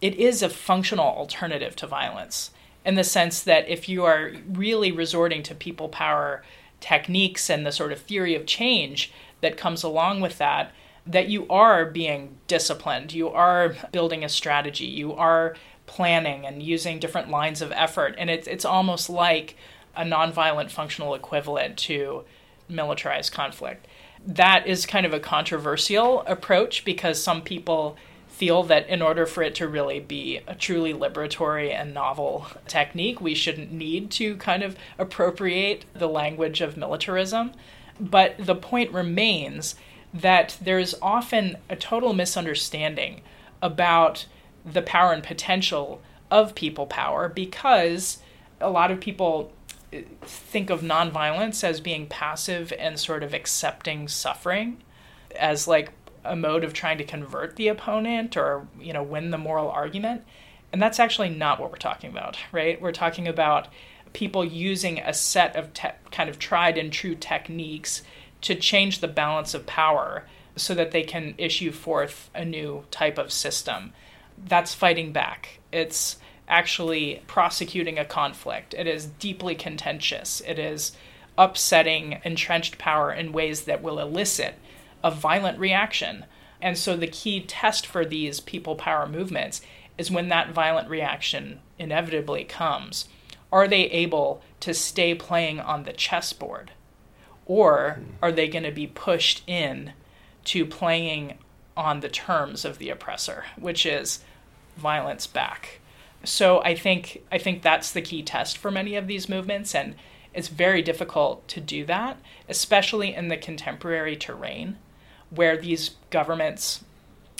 it 0.00 0.14
is 0.14 0.42
a 0.42 0.48
functional 0.48 1.06
alternative 1.06 1.76
to 1.76 1.86
violence 1.86 2.50
in 2.84 2.94
the 2.94 3.04
sense 3.04 3.42
that 3.42 3.68
if 3.68 3.88
you 3.88 4.04
are 4.04 4.32
really 4.50 4.90
resorting 4.90 5.42
to 5.42 5.54
people 5.54 5.88
power 5.88 6.42
techniques 6.80 7.50
and 7.50 7.66
the 7.66 7.72
sort 7.72 7.92
of 7.92 8.00
theory 8.00 8.34
of 8.34 8.46
change 8.46 9.12
that 9.42 9.56
comes 9.56 9.82
along 9.82 10.20
with 10.20 10.38
that, 10.38 10.72
that 11.06 11.28
you 11.28 11.46
are 11.48 11.84
being 11.84 12.36
disciplined, 12.46 13.12
you 13.12 13.28
are 13.28 13.74
building 13.92 14.24
a 14.24 14.28
strategy, 14.28 14.86
you 14.86 15.12
are 15.12 15.54
planning 15.86 16.46
and 16.46 16.62
using 16.62 16.98
different 16.98 17.28
lines 17.28 17.60
of 17.60 17.72
effort. 17.72 18.14
And 18.16 18.30
it's, 18.30 18.46
it's 18.46 18.64
almost 18.64 19.10
like 19.10 19.56
a 19.96 20.02
nonviolent 20.02 20.70
functional 20.70 21.14
equivalent 21.14 21.76
to 21.76 22.24
militarized 22.68 23.32
conflict. 23.32 23.86
That 24.26 24.66
is 24.66 24.86
kind 24.86 25.06
of 25.06 25.12
a 25.12 25.20
controversial 25.20 26.22
approach 26.22 26.84
because 26.84 27.22
some 27.22 27.42
people 27.42 27.96
feel 28.28 28.62
that 28.62 28.88
in 28.88 29.02
order 29.02 29.26
for 29.26 29.42
it 29.42 29.54
to 29.54 29.68
really 29.68 30.00
be 30.00 30.40
a 30.46 30.54
truly 30.54 30.94
liberatory 30.94 31.72
and 31.72 31.92
novel 31.92 32.46
technique, 32.66 33.20
we 33.20 33.34
shouldn't 33.34 33.70
need 33.70 34.10
to 34.10 34.36
kind 34.36 34.62
of 34.62 34.76
appropriate 34.98 35.84
the 35.94 36.08
language 36.08 36.60
of 36.60 36.76
militarism. 36.76 37.52
But 37.98 38.36
the 38.38 38.54
point 38.54 38.92
remains 38.92 39.74
that 40.14 40.56
there's 40.60 40.94
often 41.02 41.58
a 41.68 41.76
total 41.76 42.14
misunderstanding 42.14 43.20
about 43.60 44.26
the 44.64 44.82
power 44.82 45.12
and 45.12 45.22
potential 45.22 46.00
of 46.30 46.54
people 46.54 46.86
power 46.86 47.28
because 47.28 48.20
a 48.60 48.70
lot 48.70 48.90
of 48.90 49.00
people 49.00 49.52
think 50.22 50.70
of 50.70 50.82
nonviolence 50.82 51.64
as 51.64 51.80
being 51.80 52.06
passive 52.06 52.72
and 52.78 52.98
sort 52.98 53.22
of 53.22 53.34
accepting 53.34 54.08
suffering 54.08 54.82
as 55.36 55.66
like 55.66 55.92
a 56.24 56.36
mode 56.36 56.64
of 56.64 56.72
trying 56.72 56.98
to 56.98 57.04
convert 57.04 57.56
the 57.56 57.68
opponent 57.68 58.36
or 58.36 58.66
you 58.80 58.92
know 58.92 59.02
win 59.02 59.30
the 59.30 59.38
moral 59.38 59.68
argument. 59.68 60.22
And 60.72 60.80
that's 60.80 61.00
actually 61.00 61.30
not 61.30 61.58
what 61.58 61.70
we're 61.70 61.78
talking 61.78 62.10
about 62.10 62.36
right? 62.52 62.80
We're 62.80 62.92
talking 62.92 63.26
about 63.26 63.68
people 64.12 64.44
using 64.44 64.98
a 64.98 65.14
set 65.14 65.56
of 65.56 65.72
te- 65.72 65.88
kind 66.10 66.28
of 66.28 66.38
tried 66.38 66.76
and 66.76 66.92
true 66.92 67.14
techniques 67.14 68.02
to 68.42 68.54
change 68.54 69.00
the 69.00 69.08
balance 69.08 69.54
of 69.54 69.66
power 69.66 70.26
so 70.56 70.74
that 70.74 70.90
they 70.90 71.02
can 71.02 71.34
issue 71.38 71.70
forth 71.70 72.30
a 72.34 72.44
new 72.44 72.84
type 72.90 73.18
of 73.18 73.32
system. 73.32 73.92
That's 74.36 74.74
fighting 74.74 75.12
back. 75.12 75.60
It's 75.72 76.16
actually 76.50 77.22
prosecuting 77.26 77.98
a 77.98 78.04
conflict 78.04 78.74
it 78.74 78.86
is 78.86 79.06
deeply 79.06 79.54
contentious 79.54 80.42
it 80.46 80.58
is 80.58 80.92
upsetting 81.40 82.20
entrenched 82.22 82.76
power 82.76 83.10
in 83.10 83.32
ways 83.32 83.62
that 83.62 83.82
will 83.82 83.98
elicit 83.98 84.56
a 85.02 85.10
violent 85.10 85.58
reaction. 85.58 86.26
And 86.60 86.76
so 86.76 86.96
the 86.96 87.06
key 87.06 87.40
test 87.40 87.86
for 87.86 88.04
these 88.04 88.40
people 88.40 88.76
power 88.76 89.06
movements 89.06 89.62
is 89.96 90.10
when 90.10 90.28
that 90.28 90.52
violent 90.52 90.88
reaction 90.88 91.60
inevitably 91.78 92.44
comes, 92.44 93.08
are 93.50 93.66
they 93.66 93.84
able 93.86 94.42
to 94.60 94.74
stay 94.74 95.14
playing 95.14 95.60
on 95.60 95.84
the 95.84 95.92
chessboard? 95.92 96.72
Or 97.46 98.00
are 98.22 98.30
they 98.32 98.46
going 98.46 98.64
to 98.64 98.70
be 98.70 98.86
pushed 98.86 99.42
in 99.46 99.94
to 100.44 100.66
playing 100.66 101.38
on 101.76 102.00
the 102.00 102.08
terms 102.08 102.64
of 102.64 102.78
the 102.78 102.90
oppressor, 102.90 103.46
which 103.58 103.86
is 103.86 104.20
violence 104.76 105.26
back? 105.26 105.79
So 106.24 106.62
I 106.62 106.74
think 106.74 107.22
I 107.32 107.38
think 107.38 107.62
that's 107.62 107.92
the 107.92 108.02
key 108.02 108.22
test 108.22 108.58
for 108.58 108.70
many 108.70 108.94
of 108.96 109.06
these 109.06 109.28
movements 109.28 109.74
and 109.74 109.94
it's 110.32 110.48
very 110.48 110.80
difficult 110.80 111.46
to 111.48 111.60
do 111.60 111.84
that, 111.86 112.18
especially 112.48 113.14
in 113.14 113.28
the 113.28 113.36
contemporary 113.36 114.16
terrain 114.16 114.78
where 115.30 115.56
these 115.56 115.92
governments 116.10 116.84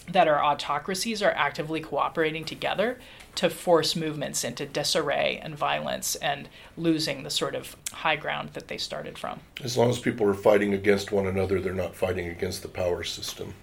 that 0.09 0.27
are 0.27 0.43
autocracies 0.43 1.23
are 1.23 1.33
actively 1.33 1.81
cooperating 1.81 2.45
together 2.45 2.99
to 3.37 3.49
force 3.49 3.95
movements 3.95 4.43
into 4.43 4.67
disarray 4.67 5.41
and 5.43 5.57
violence 5.57 6.17
and 6.17 6.49
losing 6.77 7.23
the 7.23 7.31
sort 7.31 7.55
of 7.55 7.77
high 7.93 8.17
ground 8.17 8.51
that 8.55 8.69
they 8.69 8.79
started 8.79 9.17
from. 9.17 9.41
As 9.63 9.77
long 9.77 9.91
as 9.91 10.01
people 10.01 10.27
are 10.27 10.35
fighting 10.35 10.75
against 10.75 11.13
one 11.13 11.27
another, 11.27 11.61
they're 11.61 11.73
not 11.73 11.95
fighting 11.95 12.29
against 12.29 12.63
the 12.63 12.69
power 12.69 13.05
system. 13.05 13.55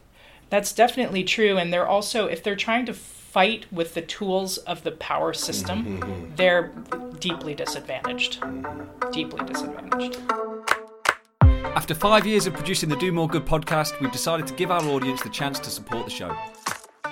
That's 0.49 0.71
definitely 0.71 1.25
true. 1.25 1.57
And 1.57 1.73
they're 1.73 1.87
also, 1.87 2.27
if 2.27 2.41
they're 2.43 2.55
trying 2.55 2.85
to 2.85 2.93
fight 3.31 3.65
with 3.71 3.93
the 3.93 4.01
tools 4.01 4.57
of 4.59 4.83
the 4.83 4.91
power 4.91 5.33
system, 5.33 5.99
mm-hmm. 5.99 6.35
they're 6.35 6.71
deeply 7.19 7.53
disadvantaged. 7.53 8.41
Deeply 9.11 9.45
disadvantaged. 9.45 10.19
After 11.41 11.93
five 11.93 12.25
years 12.25 12.47
of 12.47 12.53
producing 12.53 12.89
the 12.89 12.95
Do 12.95 13.11
More 13.11 13.27
Good 13.27 13.45
podcast, 13.45 13.99
we've 13.99 14.11
decided 14.11 14.47
to 14.47 14.53
give 14.53 14.71
our 14.71 14.83
audience 14.85 15.21
the 15.21 15.29
chance 15.29 15.59
to 15.59 15.69
support 15.69 16.05
the 16.05 16.11
show. 16.11 16.35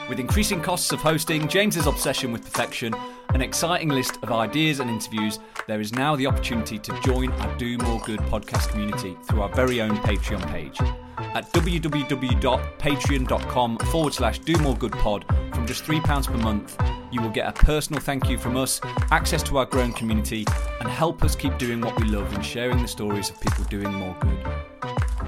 With 0.09 0.19
increasing 0.19 0.61
costs 0.61 0.91
of 0.91 0.99
hosting, 0.99 1.47
James's 1.47 1.85
obsession 1.85 2.31
with 2.31 2.43
perfection, 2.43 2.95
an 3.35 3.41
exciting 3.41 3.89
list 3.89 4.17
of 4.23 4.31
ideas 4.31 4.79
and 4.79 4.89
interviews, 4.89 5.39
there 5.67 5.81
is 5.81 5.91
now 5.91 6.15
the 6.15 6.25
opportunity 6.25 6.79
to 6.79 6.97
join 7.01 7.29
our 7.33 7.57
Do 7.57 7.77
More 7.79 7.99
Good 7.99 8.21
podcast 8.21 8.69
community 8.69 9.17
through 9.25 9.41
our 9.41 9.49
very 9.49 9.81
own 9.81 9.97
Patreon 9.97 10.47
page. 10.47 10.79
At 11.17 11.51
www.patreon.com 11.51 13.77
forward 13.77 14.13
slash 14.13 14.39
do 14.39 14.55
more 14.59 14.77
good 14.77 14.93
pod 14.93 15.25
from 15.53 15.67
just 15.67 15.83
£3 15.83 16.27
per 16.27 16.37
month, 16.37 16.81
you 17.11 17.21
will 17.21 17.29
get 17.29 17.49
a 17.49 17.51
personal 17.51 18.01
thank 18.01 18.29
you 18.29 18.37
from 18.37 18.55
us, 18.55 18.79
access 19.11 19.43
to 19.43 19.57
our 19.57 19.65
growing 19.65 19.91
community, 19.91 20.45
and 20.79 20.87
help 20.87 21.21
us 21.21 21.35
keep 21.35 21.57
doing 21.57 21.81
what 21.81 21.99
we 21.99 22.07
love 22.07 22.33
and 22.33 22.45
sharing 22.45 22.81
the 22.81 22.87
stories 22.87 23.31
of 23.31 23.41
people 23.41 23.65
doing 23.65 23.93
more 23.93 24.15
good. 24.21 24.47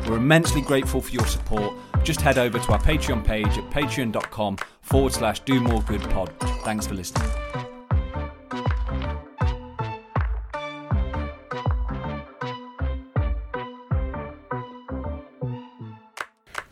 We're 0.07 0.15
immensely 0.15 0.61
grateful 0.61 1.01
for 1.01 1.11
your 1.11 1.27
support. 1.27 1.73
Just 2.03 2.21
head 2.21 2.37
over 2.37 2.57
to 2.57 2.71
our 2.71 2.79
Patreon 2.79 3.25
page 3.25 3.57
at 3.57 3.69
patreon.com 3.69 4.59
forward 4.81 5.11
slash 5.11 5.41
do 5.41 5.59
more 5.59 5.81
good 5.81 6.09
pod. 6.11 6.31
Thanks 6.63 6.87
for 6.87 6.93
listening. 6.93 7.29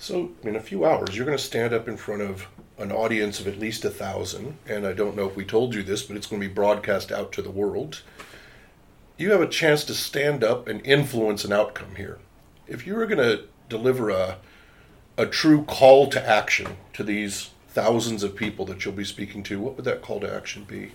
So, 0.05 0.29
in 0.43 0.55
a 0.55 0.61
few 0.61 0.85
hours, 0.85 1.17
you're 1.17 1.25
going 1.25 1.35
to 1.35 1.43
stand 1.43 1.73
up 1.73 1.87
in 1.87 1.97
front 1.97 2.21
of 2.21 2.45
an 2.77 2.91
audience 2.91 3.39
of 3.39 3.47
at 3.47 3.57
least 3.57 3.83
a 3.85 3.89
thousand, 3.89 4.55
and 4.67 4.85
I 4.85 4.93
don't 4.93 5.15
know 5.15 5.27
if 5.27 5.35
we 5.35 5.43
told 5.43 5.73
you 5.73 5.81
this, 5.81 6.03
but 6.03 6.15
it's 6.15 6.27
going 6.27 6.39
to 6.39 6.47
be 6.47 6.53
broadcast 6.53 7.11
out 7.11 7.31
to 7.31 7.41
the 7.41 7.49
world. 7.49 8.03
You 9.17 9.31
have 9.31 9.41
a 9.41 9.47
chance 9.47 9.83
to 9.85 9.95
stand 9.95 10.43
up 10.43 10.67
and 10.67 10.85
influence 10.85 11.43
an 11.43 11.53
outcome 11.53 11.95
here. 11.95 12.19
If 12.67 12.85
you 12.85 12.93
were 12.93 13.07
going 13.07 13.17
to 13.17 13.45
deliver 13.67 14.11
a 14.11 14.37
a 15.17 15.25
true 15.25 15.63
call 15.63 16.05
to 16.11 16.23
action 16.23 16.77
to 16.93 17.03
these 17.03 17.49
thousands 17.69 18.21
of 18.21 18.35
people 18.35 18.63
that 18.65 18.85
you'll 18.85 18.93
be 18.93 19.05
speaking 19.05 19.41
to, 19.41 19.59
what 19.59 19.75
would 19.75 19.85
that 19.85 20.03
call 20.03 20.19
to 20.19 20.31
action 20.31 20.65
be? 20.65 20.91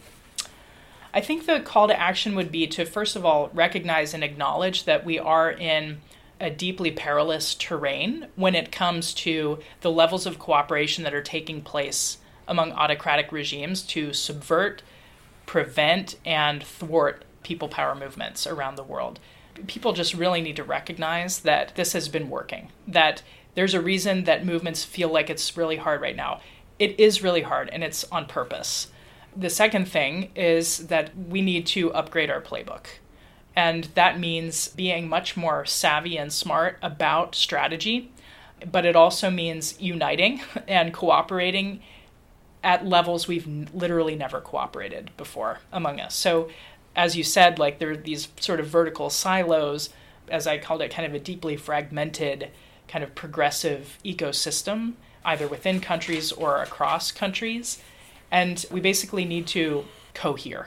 I 1.13 1.21
think 1.21 1.47
the 1.47 1.59
call 1.59 1.89
to 1.89 2.01
action 2.01 2.37
would 2.37 2.53
be 2.53 2.69
to 2.69 2.85
first 2.85 3.17
of 3.17 3.25
all 3.25 3.51
recognize 3.53 4.15
and 4.15 4.23
acknowledge 4.23 4.85
that 4.85 5.05
we 5.05 5.19
are 5.19 5.51
in 5.51 5.99
a 6.41 6.51
deeply 6.51 6.91
perilous 6.91 7.55
terrain 7.55 8.27
when 8.35 8.55
it 8.55 8.73
comes 8.73 9.13
to 9.13 9.59
the 9.83 9.91
levels 9.91 10.27
of 10.27 10.39
cooperation 10.39 11.05
that 11.05 11.15
are 11.15 11.23
taking 11.23 11.61
place 11.61 12.19
among 12.49 12.73
autocratic 12.73 13.31
regimes 13.31 13.83
to 13.83 14.13
subvert, 14.13 14.83
prevent, 15.47 16.17
and 16.25 16.63
thwart 16.65 17.25
people 17.43 17.69
power 17.69 17.95
movements 17.95 18.47
around 18.47 18.77
the 18.77 18.83
world. 18.83 19.21
People 19.67 19.93
just 19.93 20.15
really 20.15 20.41
need 20.41 20.57
to 20.57 20.65
recognize 20.65 21.41
that 21.41 21.75
this 21.77 21.93
has 21.93 22.09
been 22.09 22.31
working, 22.31 22.71
that 22.89 23.23
there's 23.55 23.75
a 23.75 23.81
reason 23.81 24.25
that 24.25 24.47
movements 24.47 24.85
feel 24.85 25.09
like 25.09 25.29
it's 25.29 25.57
really 25.57 25.77
hard 25.77 26.01
right 26.01 26.17
now. 26.17 26.41
It 26.79 26.99
is 26.99 27.23
really 27.23 27.43
hard, 27.43 27.69
and 27.69 27.85
it's 27.85 28.05
on 28.05 28.27
purpose. 28.27 28.89
The 29.37 29.51
second 29.51 29.87
thing 29.87 30.31
is 30.35 30.87
that 30.89 31.17
we 31.17 31.43
need 31.43 31.67
to 31.69 31.93
upgrade 31.93 32.31
our 32.31 32.41
playbook. 32.41 32.87
And 33.57 33.85
that 33.95 34.19
means 34.19 34.69
being 34.69 35.09
much 35.09 35.37
more 35.37 35.67
savvy 35.67 36.17
and 36.17 36.33
smart 36.33 36.79
about 36.83 37.35
strategy, 37.35 38.11
but 38.71 38.87
it 38.87 38.97
also 38.97 39.31
means 39.31 39.81
uniting 39.81 40.41
and 40.69 40.95
cooperating 40.95 41.81
at 42.63 42.87
levels 42.87 43.27
we've 43.27 43.47
literally 43.75 44.15
never 44.15 44.41
cooperated 44.41 45.11
before 45.17 45.61
among 45.73 45.99
us. 45.99 46.15
So, 46.15 46.51
as 46.95 47.17
you 47.17 47.25
said, 47.25 47.59
like 47.59 47.79
there 47.79 47.93
are 47.93 47.97
these 47.97 48.29
sort 48.39 48.61
of 48.61 48.67
vertical 48.67 49.11
silos, 49.11 49.91
as 50.29 50.47
I 50.47 50.59
called 50.59 50.83
it, 50.83 50.91
kind 50.91 51.07
of 51.07 51.15
a 51.15 51.21
deeply 51.21 51.57
fragmented, 51.57 52.51
kind 52.89 53.03
of 53.03 53.15
progressive 53.15 53.99
ecosystem, 54.05 54.95
either 55.25 55.47
within 55.47 55.81
countries 55.81 56.33
or 56.33 56.61
across 56.63 57.13
countries. 57.13 57.81
And 58.31 58.65
we 58.71 58.81
basically 58.81 59.25
need 59.25 59.47
to 59.49 59.85
cohere 60.15 60.67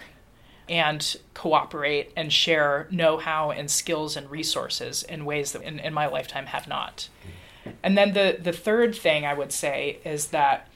and 0.74 1.18
cooperate 1.36 2.12
and 2.18 2.34
share 2.34 2.88
know 2.90 3.18
how 3.18 3.52
and 3.52 3.70
skills 3.70 4.18
and 4.18 4.32
resources 4.32 5.04
in 5.04 5.24
ways 5.24 5.52
that 5.52 5.62
in, 5.62 5.78
in 5.78 5.94
my 5.94 6.08
lifetime 6.08 6.48
have 6.48 6.68
not. 6.68 7.10
And 7.84 7.96
then 7.96 8.14
the, 8.14 8.40
the 8.42 8.52
third 8.52 8.96
thing 8.96 9.24
I 9.24 9.36
would 9.36 9.52
say 9.52 10.00
is 10.04 10.30
that 10.30 10.68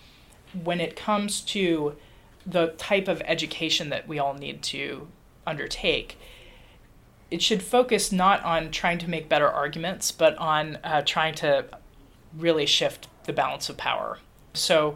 when 0.64 0.80
it 0.80 0.96
comes 0.96 1.42
to 1.42 1.96
the 2.46 2.68
type 2.78 3.08
of 3.08 3.24
education 3.26 3.90
that 3.90 4.08
we 4.08 4.20
all 4.20 4.36
need 4.36 4.62
to 4.64 5.08
undertake, 5.48 6.20
it 7.32 7.42
should 7.42 7.64
focus 7.64 8.12
not 8.12 8.44
on 8.44 8.70
trying 8.70 9.00
to 9.00 9.10
make 9.10 9.28
better 9.28 9.50
arguments, 9.50 10.12
but 10.12 10.38
on 10.38 10.78
uh, 10.84 11.02
trying 11.02 11.34
to 11.36 11.66
really 12.38 12.68
shift 12.68 13.08
the 13.24 13.34
balance 13.34 13.68
of 13.68 13.78
power. 13.78 14.20
So, 14.54 14.96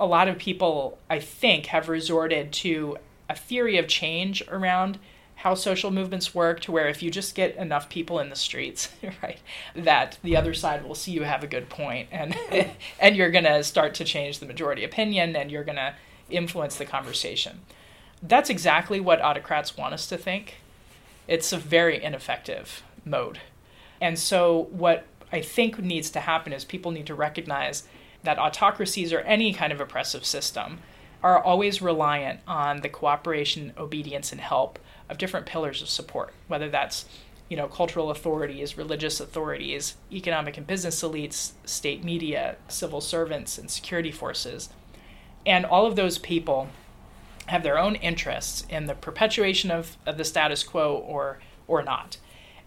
a 0.00 0.06
lot 0.06 0.28
of 0.28 0.38
people, 0.38 0.96
I 1.10 1.18
think, 1.18 1.66
have 1.66 1.88
resorted 1.88 2.52
to 2.52 2.98
a 3.28 3.36
theory 3.36 3.78
of 3.78 3.86
change 3.86 4.42
around 4.48 4.98
how 5.36 5.54
social 5.54 5.92
movements 5.92 6.34
work 6.34 6.60
to 6.60 6.72
where 6.72 6.88
if 6.88 7.00
you 7.02 7.10
just 7.10 7.34
get 7.34 7.54
enough 7.56 7.88
people 7.88 8.18
in 8.18 8.28
the 8.28 8.36
streets 8.36 8.88
right 9.22 9.38
that 9.74 10.18
the 10.22 10.36
other 10.36 10.52
side 10.52 10.84
will 10.84 10.94
see 10.94 11.12
you 11.12 11.22
have 11.22 11.44
a 11.44 11.46
good 11.46 11.68
point 11.68 12.08
and 12.10 12.36
and 13.00 13.16
you're 13.16 13.30
going 13.30 13.44
to 13.44 13.62
start 13.62 13.94
to 13.94 14.04
change 14.04 14.38
the 14.38 14.46
majority 14.46 14.82
opinion 14.82 15.36
and 15.36 15.50
you're 15.50 15.64
going 15.64 15.76
to 15.76 15.94
influence 16.30 16.76
the 16.76 16.84
conversation. 16.84 17.60
That's 18.22 18.50
exactly 18.50 19.00
what 19.00 19.22
autocrats 19.22 19.76
want 19.76 19.94
us 19.94 20.06
to 20.08 20.18
think. 20.18 20.56
It's 21.26 21.52
a 21.52 21.58
very 21.58 22.02
ineffective 22.02 22.82
mode. 23.04 23.40
And 24.00 24.18
so 24.18 24.68
what 24.70 25.06
i 25.30 25.42
think 25.42 25.78
needs 25.78 26.10
to 26.10 26.20
happen 26.20 26.54
is 26.54 26.64
people 26.64 26.90
need 26.90 27.06
to 27.06 27.14
recognize 27.14 27.84
that 28.22 28.38
autocracies 28.38 29.12
or 29.12 29.20
any 29.20 29.52
kind 29.52 29.72
of 29.72 29.80
oppressive 29.80 30.24
system 30.24 30.78
are 31.22 31.42
always 31.42 31.82
reliant 31.82 32.40
on 32.46 32.80
the 32.80 32.88
cooperation, 32.88 33.72
obedience, 33.76 34.32
and 34.32 34.40
help 34.40 34.78
of 35.08 35.18
different 35.18 35.46
pillars 35.46 35.82
of 35.82 35.88
support, 35.88 36.32
whether 36.46 36.68
that's 36.68 37.06
you 37.48 37.56
know 37.56 37.66
cultural 37.66 38.10
authorities, 38.10 38.76
religious 38.76 39.20
authorities, 39.20 39.96
economic 40.12 40.56
and 40.56 40.66
business 40.66 41.02
elites, 41.02 41.52
state 41.64 42.04
media, 42.04 42.56
civil 42.68 43.00
servants, 43.00 43.58
and 43.58 43.70
security 43.70 44.12
forces. 44.12 44.68
And 45.46 45.64
all 45.64 45.86
of 45.86 45.96
those 45.96 46.18
people 46.18 46.68
have 47.46 47.62
their 47.62 47.78
own 47.78 47.94
interests 47.96 48.66
in 48.68 48.86
the 48.86 48.94
perpetuation 48.94 49.70
of, 49.70 49.96
of 50.04 50.18
the 50.18 50.24
status 50.24 50.62
quo 50.62 50.94
or 50.94 51.38
or 51.66 51.82
not. 51.82 52.18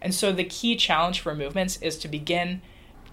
And 0.02 0.14
so 0.14 0.32
the 0.32 0.44
key 0.44 0.76
challenge 0.76 1.20
for 1.20 1.36
movements 1.36 1.78
is 1.82 1.98
to 2.00 2.08
begin 2.08 2.62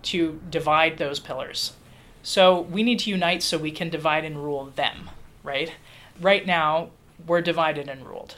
to 0.05 0.41
divide 0.49 0.97
those 0.97 1.21
pillars. 1.21 1.75
So 2.23 2.61
we 2.61 2.83
need 2.83 2.99
to 3.01 3.11
unite 3.11 3.43
so 3.43 3.59
we 3.59 3.71
can 3.71 3.91
divide 3.91 4.25
and 4.25 4.43
rule 4.43 4.73
them 4.75 5.11
right? 5.43 5.73
Right 6.21 6.47
now, 6.47 6.91
we're 7.27 7.41
divided 7.41 7.89
and 7.89 8.07
ruled. 8.07 8.37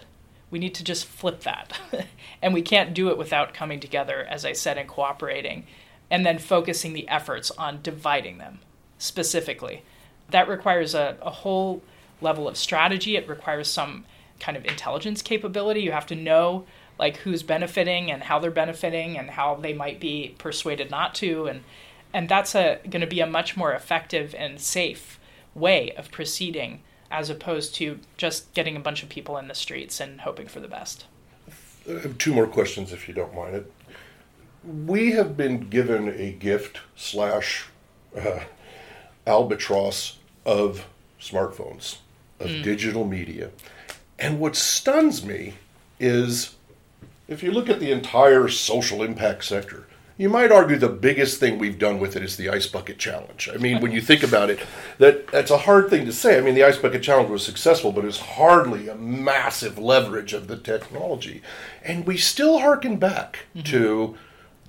We 0.51 0.59
need 0.59 0.75
to 0.77 0.85
just 0.85 1.05
flip 1.05 1.41
that. 1.43 1.79
and 2.43 2.53
we 2.53 2.63
can't 2.63 2.95
do 2.95 3.09
it 3.11 3.19
without 3.19 3.55
coming 3.55 3.81
together, 3.81 4.27
as 4.29 4.45
I 4.45 4.53
said, 4.53 4.79
and 4.79 4.89
cooperating, 4.89 5.67
and 6.11 6.27
then 6.27 6.39
focusing 6.39 6.93
the 6.93 7.09
efforts 7.09 7.51
on 7.53 7.83
dividing 7.83 8.39
them 8.39 8.59
specifically. 8.99 9.83
That 10.31 10.49
requires 10.49 10.95
a, 10.95 11.17
a 11.23 11.31
whole 11.31 11.83
level 12.21 12.49
of 12.49 12.57
strategy. 12.57 13.17
It 13.17 13.29
requires 13.29 13.69
some 13.69 14.05
kind 14.39 14.57
of 14.57 14.65
intelligence 14.65 15.23
capability. 15.23 15.81
You 15.81 15.93
have 15.93 16.07
to 16.07 16.15
know 16.15 16.65
like 16.99 17.17
who's 17.19 17.43
benefiting 17.43 18.11
and 18.11 18.23
how 18.23 18.39
they're 18.39 18.51
benefiting 18.51 19.17
and 19.17 19.31
how 19.31 19.55
they 19.55 19.73
might 19.73 19.99
be 19.99 20.35
persuaded 20.39 20.91
not 20.91 21.15
to 21.17 21.47
and 21.47 21.63
and 22.13 22.29
that's 22.29 22.53
going 22.53 23.01
to 23.01 23.07
be 23.07 23.21
a 23.21 23.27
much 23.27 23.57
more 23.57 23.73
effective 23.73 24.35
and 24.37 24.61
safe 24.61 25.21
way 25.55 25.93
of 25.93 26.11
proceeding 26.11 26.83
as 27.11 27.31
opposed 27.31 27.75
to 27.77 27.99
just 28.17 28.53
getting 28.55 28.77
a 28.77 28.81
bunch 28.81 29.03
of 29.03 29.09
people 29.09 29.37
in 29.37 29.49
the 29.49 29.55
streets 29.55 30.01
and 30.01 30.21
hoping 30.21 30.47
for 30.47 30.61
the 30.61 30.69
best. 30.69 31.07
I 31.89 32.01
have 32.01 32.19
two 32.19 32.33
more 32.33 32.47
questions, 32.47 32.93
if 32.93 33.09
you 33.09 33.15
don't 33.15 33.35
mind 33.35 33.57
it. 33.57 33.73
We 34.65 35.13
have 35.13 35.37
been 35.37 35.69
given 35.69 36.09
a 36.09 36.33
gift 36.33 36.81
slash 36.95 37.67
uh, 38.17 38.41
albatross 39.27 40.19
of 40.45 40.87
smartphones, 41.21 41.99
of 42.39 42.49
mm. 42.49 42.63
digital 42.63 43.07
media. 43.07 43.51
And 44.19 44.39
what 44.39 44.55
stuns 44.55 45.25
me 45.25 45.55
is 45.99 46.55
if 47.27 47.43
you 47.43 47.51
look 47.53 47.69
at 47.71 47.81
the 47.81 47.91
entire 47.91 48.49
social 48.49 49.03
impact 49.03 49.45
sector, 49.45 49.87
you 50.21 50.29
might 50.29 50.53
argue 50.53 50.77
the 50.77 50.91
biggest 50.91 51.41
thing 51.41 51.59
we've 51.59 51.79
done 51.79 51.99
with 51.99 52.15
it 52.15 52.23
is 52.23 52.37
the 52.37 52.51
ice 52.51 52.67
bucket 52.67 52.99
challenge. 52.99 53.49
I 53.51 53.57
mean, 53.57 53.81
when 53.81 53.91
you 53.91 54.03
think 54.03 54.23
about 54.23 54.51
it, 54.51 54.61
that 54.99 55.29
that's 55.29 55.51
a 55.51 55.57
hard 55.57 55.89
thing 55.89 56.05
to 56.05 56.13
say. 56.13 56.37
I 56.37 56.43
mean, 56.43 56.55
the 56.55 56.63
ice 56.63 56.77
bucket 56.77 57.03
challenge 57.03 57.31
was 57.31 57.43
successful, 57.43 57.91
but 57.91 58.05
it's 58.05 58.19
hardly 58.19 58.87
a 58.87 58.95
massive 58.97 59.79
leverage 59.79 60.35
of 60.35 60.47
the 60.47 60.59
technology, 60.59 61.41
and 61.83 62.07
we 62.07 62.19
still 62.19 62.59
harken 62.59 62.99
back 62.99 63.47
mm-hmm. 63.57 63.65
to 63.71 64.19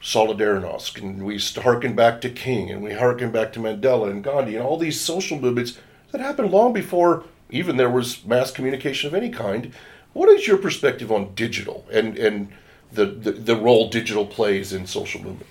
Solidarnosc, 0.01 0.97
and 0.97 1.25
we 1.25 1.37
harken 1.37 1.95
back 1.95 2.21
to 2.21 2.29
King, 2.29 2.71
and 2.71 2.81
we 2.81 2.93
harken 2.93 3.29
back 3.29 3.51
to 3.51 3.59
Mandela 3.59 4.09
and 4.09 4.23
Gandhi, 4.23 4.55
and 4.55 4.65
all 4.65 4.77
these 4.77 5.01
social 5.01 5.37
movements 5.37 5.77
that 6.13 6.21
happened 6.21 6.51
long 6.51 6.71
before 6.71 7.25
even 7.49 7.75
there 7.75 7.89
was 7.89 8.23
mass 8.25 8.51
communication 8.51 9.09
of 9.09 9.13
any 9.13 9.29
kind. 9.29 9.73
What 10.13 10.29
is 10.29 10.47
your 10.47 10.57
perspective 10.57 11.11
on 11.11 11.35
digital 11.35 11.85
and 11.91 12.17
and 12.17 12.53
the, 12.91 13.05
the, 13.05 13.55
role 13.55 13.89
digital 13.89 14.25
plays 14.25 14.73
in 14.73 14.85
social 14.85 15.21
movement? 15.21 15.47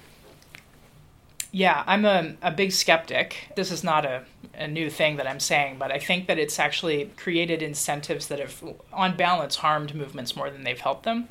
Yeah, 1.53 1.83
I'm 1.87 2.05
a, 2.05 2.37
a 2.43 2.53
big 2.53 2.71
skeptic. 2.73 3.53
This 3.57 3.73
is 3.73 3.83
not 3.83 4.05
a, 4.05 4.25
a 4.55 4.69
new 4.69 4.89
thing 4.89 5.17
that 5.17 5.27
I'm 5.27 5.41
saying, 5.41 5.79
but 5.79 5.91
I 5.91 5.99
think 5.99 6.27
that 6.29 6.39
it's 6.39 6.59
actually 6.59 7.11
created 7.17 7.63
incentives 7.63 8.29
that 8.29 8.39
have, 8.39 8.63
on 8.93 9.17
balance, 9.17 9.57
harmed 9.57 9.95
movements 9.95 10.37
more 10.37 10.51
than 10.51 10.63
they've 10.63 10.79
helped 10.79 11.05
them. 11.05 11.29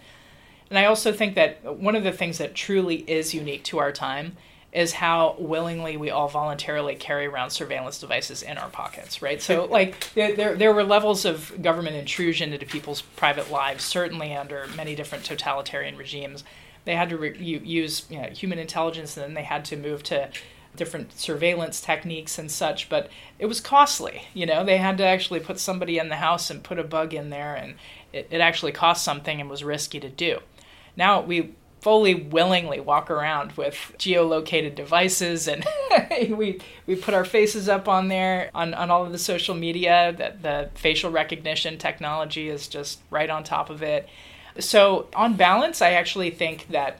And 0.70 0.78
I 0.78 0.86
also 0.86 1.12
think 1.14 1.36
that 1.36 1.64
one 1.78 1.96
of 1.96 2.04
the 2.04 2.12
things 2.12 2.38
that 2.38 2.54
truly 2.54 2.98
is 3.10 3.34
unique 3.34 3.64
to 3.66 3.80
our 3.80 3.92
time 3.92 4.36
is 4.72 4.94
how 4.94 5.36
willingly 5.40 5.98
we 5.98 6.12
all 6.12 6.28
voluntarily 6.28 6.96
carry 6.96 7.26
around 7.26 7.50
surveillance 7.50 8.00
devices 8.00 8.44
in 8.44 8.58
our 8.58 8.70
pockets, 8.70 9.22
right? 9.22 9.42
So, 9.42 9.66
like, 9.72 10.14
there, 10.14 10.56
there 10.56 10.74
were 10.74 10.84
levels 10.84 11.26
of 11.26 11.62
government 11.62 11.96
intrusion 11.96 12.54
into 12.54 12.66
people's 12.66 13.02
private 13.02 13.50
lives, 13.50 13.84
certainly 13.84 14.36
under 14.36 14.68
many 14.76 14.96
different 14.96 15.26
totalitarian 15.26 15.98
regimes. 15.98 16.44
They 16.86 16.96
had 16.96 17.10
to 17.10 17.18
re- 17.18 17.38
use 17.38 18.06
you 18.10 18.22
know, 18.22 18.30
human 18.30 18.60
intelligence, 18.60 19.18
and 19.18 19.26
then 19.26 19.34
they 19.34 19.44
had 19.44 19.66
to 19.66 19.78
move 19.78 20.04
to 20.04 20.30
different 20.76 21.18
surveillance 21.20 21.82
techniques 21.82 22.38
and 22.38 22.52
such. 22.52 22.90
But 22.90 23.10
it 23.40 23.48
was 23.48 23.60
costly, 23.60 24.28
you 24.34 24.46
know. 24.46 24.64
They 24.64 24.78
had 24.78 24.98
to 25.00 25.04
actually 25.04 25.40
put 25.40 25.60
somebody 25.60 25.98
in 25.98 26.10
the 26.10 26.16
house 26.18 26.50
and 26.50 26.64
put 26.64 26.80
a 26.80 26.84
bug 26.84 27.14
in 27.14 27.32
there, 27.32 27.56
and 27.56 27.76
it, 28.14 28.28
it 28.30 28.40
actually 28.40 28.72
cost 28.72 29.04
something 29.04 29.42
and 29.42 29.50
was 29.50 29.64
risky 29.64 30.00
to 30.00 30.10
do. 30.10 30.40
Now 30.96 31.22
we 31.22 31.56
fully 31.82 32.14
willingly 32.14 32.80
walk 32.80 33.10
around 33.10 33.54
with 33.54 33.94
geolocated 33.98 34.76
devices 34.76 35.48
and 35.48 35.66
we 36.38 36.60
we 36.86 36.96
put 36.96 37.14
our 37.14 37.26
faces 37.26 37.70
up 37.70 37.88
on 37.88 38.10
there 38.10 38.50
on, 38.54 38.74
on 38.74 38.92
all 38.92 39.06
of 39.06 39.12
the 39.12 39.18
social 39.18 39.56
media 39.56 40.14
that 40.18 40.42
the 40.42 40.70
facial 40.76 41.10
recognition 41.10 41.78
technology 41.78 42.50
is 42.50 42.68
just 42.68 43.00
right 43.10 43.30
on 43.30 43.44
top 43.44 43.70
of 43.70 43.82
it. 43.82 44.08
So 44.60 45.08
on 45.16 45.36
balance 45.36 45.82
i 45.82 45.92
actually 45.92 46.32
think 46.32 46.68
that 46.70 47.00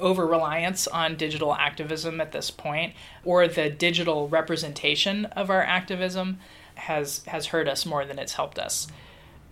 over 0.00 0.26
reliance 0.26 0.86
on 0.86 1.16
digital 1.16 1.54
activism 1.54 2.20
at 2.20 2.32
this 2.32 2.50
point 2.50 2.94
or 3.24 3.48
the 3.48 3.70
digital 3.70 4.28
representation 4.28 5.24
of 5.26 5.50
our 5.50 5.62
activism 5.62 6.38
has 6.74 7.24
has 7.26 7.46
hurt 7.46 7.68
us 7.68 7.86
more 7.86 8.04
than 8.04 8.18
it's 8.18 8.34
helped 8.34 8.58
us 8.58 8.86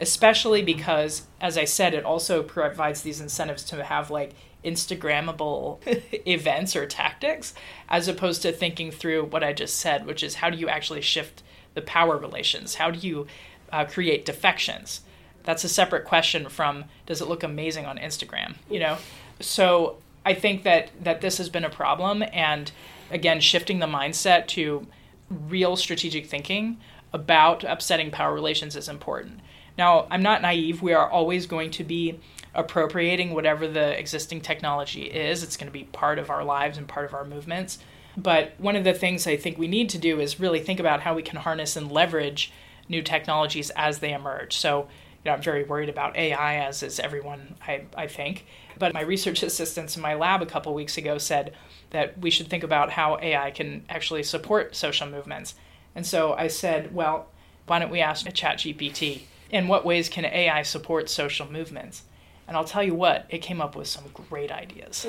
especially 0.00 0.62
because 0.62 1.26
as 1.40 1.57
i 1.57 1.64
said 1.64 1.94
it 1.94 2.04
also 2.04 2.42
provides 2.42 3.02
these 3.02 3.20
incentives 3.20 3.62
to 3.62 3.85
have 3.85 4.11
like 4.11 4.35
instagrammable 4.64 5.78
events 6.28 6.74
or 6.74 6.87
tactics 6.87 7.54
as 7.88 8.09
opposed 8.09 8.42
to 8.42 8.50
thinking 8.50 8.90
through 8.90 9.24
what 9.24 9.44
i 9.44 9.52
just 9.52 9.76
said 9.76 10.07
which 10.07 10.22
is 10.22 10.37
how 10.37 10.50
do 10.50 10.57
you 10.57 10.68
actually 10.68 11.00
shift 11.00 11.42
the 11.74 11.83
power 11.83 12.16
relations? 12.16 12.76
How 12.76 12.90
do 12.90 13.07
you 13.07 13.26
uh, 13.70 13.85
create 13.85 14.24
defections? 14.24 15.02
That's 15.42 15.64
a 15.64 15.68
separate 15.68 16.04
question 16.04 16.48
from 16.48 16.85
does 17.07 17.20
it 17.20 17.28
look 17.28 17.42
amazing 17.42 17.85
on 17.85 17.98
instagram 17.98 18.54
you 18.70 18.80
know? 18.80 18.96
So 19.40 19.98
i 20.24 20.33
think 20.33 20.62
that 20.62 20.90
that 21.02 21.20
this 21.20 21.37
has 21.37 21.50
been 21.50 21.64
a 21.64 21.70
problem 21.70 22.24
and 22.33 22.72
again 23.11 23.40
shifting 23.40 23.78
the 23.78 23.87
mindset 23.87 24.46
to 24.46 24.87
real 25.28 25.76
strategic 25.76 26.26
thinking 26.26 26.78
about 27.12 27.62
upsetting 27.64 28.11
power 28.11 28.33
relations 28.33 28.74
is 28.74 28.88
important 28.88 29.40
now, 29.76 30.06
I'm 30.10 30.22
not 30.22 30.42
naive. 30.42 30.82
We 30.82 30.92
are 30.92 31.08
always 31.08 31.46
going 31.46 31.70
to 31.72 31.84
be 31.84 32.20
appropriating 32.54 33.34
whatever 33.34 33.66
the 33.66 33.98
existing 33.98 34.40
technology 34.40 35.02
is. 35.02 35.42
It's 35.42 35.56
going 35.56 35.66
to 35.66 35.72
be 35.72 35.84
part 35.84 36.18
of 36.18 36.30
our 36.30 36.44
lives 36.44 36.78
and 36.78 36.87
part 36.87 37.06
of 37.06 37.14
our 37.14 37.24
movements. 37.24 37.78
But 38.16 38.52
one 38.58 38.76
of 38.76 38.84
the 38.84 38.94
things 38.94 39.26
I 39.26 39.37
think 39.37 39.58
we 39.58 39.66
need 39.66 39.88
to 39.90 39.98
do 39.98 40.20
is 40.20 40.38
really 40.38 40.60
think 40.60 40.78
about 40.78 41.00
how 41.00 41.14
we 41.14 41.22
can 41.22 41.37
harness 41.37 41.74
and 41.74 41.90
leverage 41.90 42.52
new 42.88 43.02
technologies 43.02 43.70
as 43.70 43.98
they 43.98 44.12
emerge. 44.12 44.56
So, 44.56 44.82
you 45.24 45.30
know, 45.30 45.32
I'm 45.32 45.42
very 45.42 45.64
worried 45.64 45.88
about 45.88 46.16
AI, 46.16 46.56
as 46.56 46.84
is 46.84 47.00
everyone, 47.00 47.56
I, 47.66 47.84
I 47.96 48.06
think. 48.06 48.46
But 48.78 48.94
my 48.94 49.00
research 49.00 49.42
assistants 49.42 49.96
in 49.96 50.02
my 50.02 50.14
lab 50.14 50.42
a 50.42 50.46
couple 50.46 50.72
weeks 50.74 50.96
ago 50.96 51.18
said 51.18 51.54
that 51.90 52.16
we 52.18 52.30
should 52.30 52.48
think 52.48 52.62
about 52.62 52.92
how 52.92 53.18
AI 53.20 53.50
can 53.50 53.84
actually 53.88 54.22
support 54.22 54.76
social 54.76 55.08
movements. 55.08 55.56
And 55.96 56.06
so 56.06 56.34
I 56.34 56.46
said, 56.46 56.94
well, 56.94 57.26
why 57.66 57.78
don't 57.80 57.90
we 57.90 58.00
ask 58.00 58.26
ChatGPT, 58.26 59.22
in 59.55 59.69
what 59.69 59.85
ways 59.85 60.09
can 60.09 60.25
AI 60.25 60.62
support 60.62 61.09
social 61.09 61.51
movements? 61.51 62.03
And 62.49 62.57
I'll 62.57 62.64
tell 62.64 62.83
you 62.83 62.95
what, 62.95 63.25
it 63.31 63.38
came 63.38 63.61
up 63.61 63.77
with 63.77 63.87
some 63.87 64.03
great 64.29 64.51
ideas. 64.51 65.07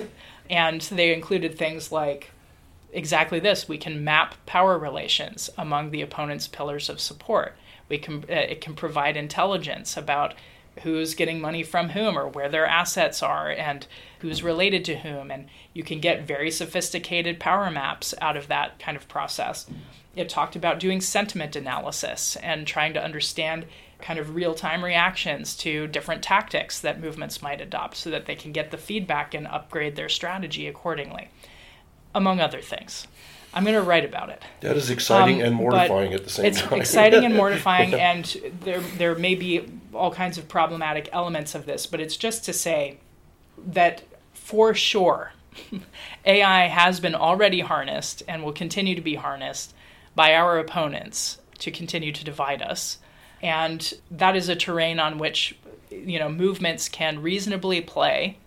And 0.52 0.80
they 0.82 1.12
included 1.16 1.58
things 1.58 1.92
like 1.92 2.30
exactly 2.94 3.40
this 3.40 3.68
we 3.68 3.80
can 3.80 4.04
map 4.04 4.36
power 4.46 4.78
relations 4.78 5.50
among 5.58 5.90
the 5.90 6.04
opponent's 6.04 6.48
pillars 6.48 6.90
of 6.90 7.02
support. 7.02 7.56
We 7.90 7.98
can, 7.98 8.24
uh, 8.30 8.34
it 8.34 8.62
can 8.62 8.76
provide 8.76 9.18
intelligence 9.18 9.98
about 9.98 10.36
who's 10.84 11.16
getting 11.16 11.42
money 11.42 11.64
from 11.64 11.90
whom 11.90 12.16
or 12.16 12.28
where 12.28 12.48
their 12.48 12.68
assets 12.68 13.24
are 13.24 13.50
and 13.50 13.88
who's 14.20 14.44
related 14.44 14.86
to 14.86 14.98
whom. 14.98 15.32
And 15.32 15.48
you 15.74 15.84
can 15.84 16.00
get 16.00 16.28
very 16.28 16.52
sophisticated 16.52 17.40
power 17.40 17.72
maps 17.72 18.14
out 18.22 18.38
of 18.38 18.48
that 18.50 18.78
kind 18.78 18.96
of 18.96 19.08
process. 19.08 19.66
It 20.16 20.30
talked 20.30 20.56
about 20.56 20.80
doing 20.80 21.02
sentiment 21.02 21.56
analysis 21.56 22.36
and 22.38 22.68
trying 22.68 22.94
to 22.94 23.04
understand 23.04 23.66
kind 24.06 24.20
of 24.20 24.36
real 24.36 24.54
time 24.54 24.86
reactions 24.86 25.56
to 25.58 25.88
different 25.88 26.22
tactics 26.22 26.80
that 26.80 27.02
movements 27.02 27.42
might 27.42 27.60
adopt 27.60 27.98
so 27.98 28.12
that 28.12 28.28
they 28.28 28.36
can 28.36 28.52
get 28.52 28.70
the 28.70 28.78
feedback 28.78 29.34
and 29.34 29.48
upgrade 29.48 29.96
their 29.96 30.10
strategy 30.10 30.68
accordingly, 30.68 31.30
among 32.14 32.40
other 32.40 32.62
things. 32.62 33.08
I'm 33.52 33.64
going 33.64 33.74
to 33.76 33.82
write 33.82 34.06
about 34.06 34.30
it. 34.30 34.44
That 34.62 34.78
is 34.78 34.92
exciting 34.92 35.42
um, 35.42 35.48
and 35.48 35.56
mortifying 35.56 36.14
at 36.14 36.24
the 36.24 36.30
same 36.30 36.46
it's 36.46 36.62
time. 36.62 36.74
It's 36.74 36.82
exciting 36.82 37.26
and 37.26 37.36
mortifying, 37.42 37.96
and 37.96 38.26
there 38.62 38.80
there 38.80 39.16
may 39.16 39.34
be 39.34 39.66
all 39.92 40.12
kinds 40.12 40.38
of 40.38 40.48
problematic 40.48 41.10
elements 41.12 41.56
of 41.56 41.66
this, 41.66 41.88
but 41.88 42.00
it's 42.00 42.16
just 42.16 42.46
to 42.46 42.54
say 42.54 43.00
that 43.58 44.04
for 44.36 44.76
sure, 44.76 45.32
AI 46.26 46.68
has 46.68 47.00
been 47.00 47.16
already 47.16 47.62
harnessed 47.62 48.22
and 48.28 48.44
will 48.44 48.54
continue 48.54 48.94
to 48.94 49.02
be 49.02 49.16
harnessed 49.16 49.74
by 50.14 50.36
our 50.36 50.60
opponents 50.60 51.40
to 51.58 51.72
continue 51.72 52.12
to 52.12 52.24
divide 52.24 52.62
us, 52.62 53.00
and 53.46 53.94
that 54.10 54.36
is 54.36 54.50
a 54.50 54.56
terrain 54.56 55.00
on 55.00 55.18
which 55.18 55.56
you 55.92 56.20
know 56.20 56.28
movements 56.30 56.90
can 56.90 57.22
reasonably 57.22 57.80
play 57.80 58.38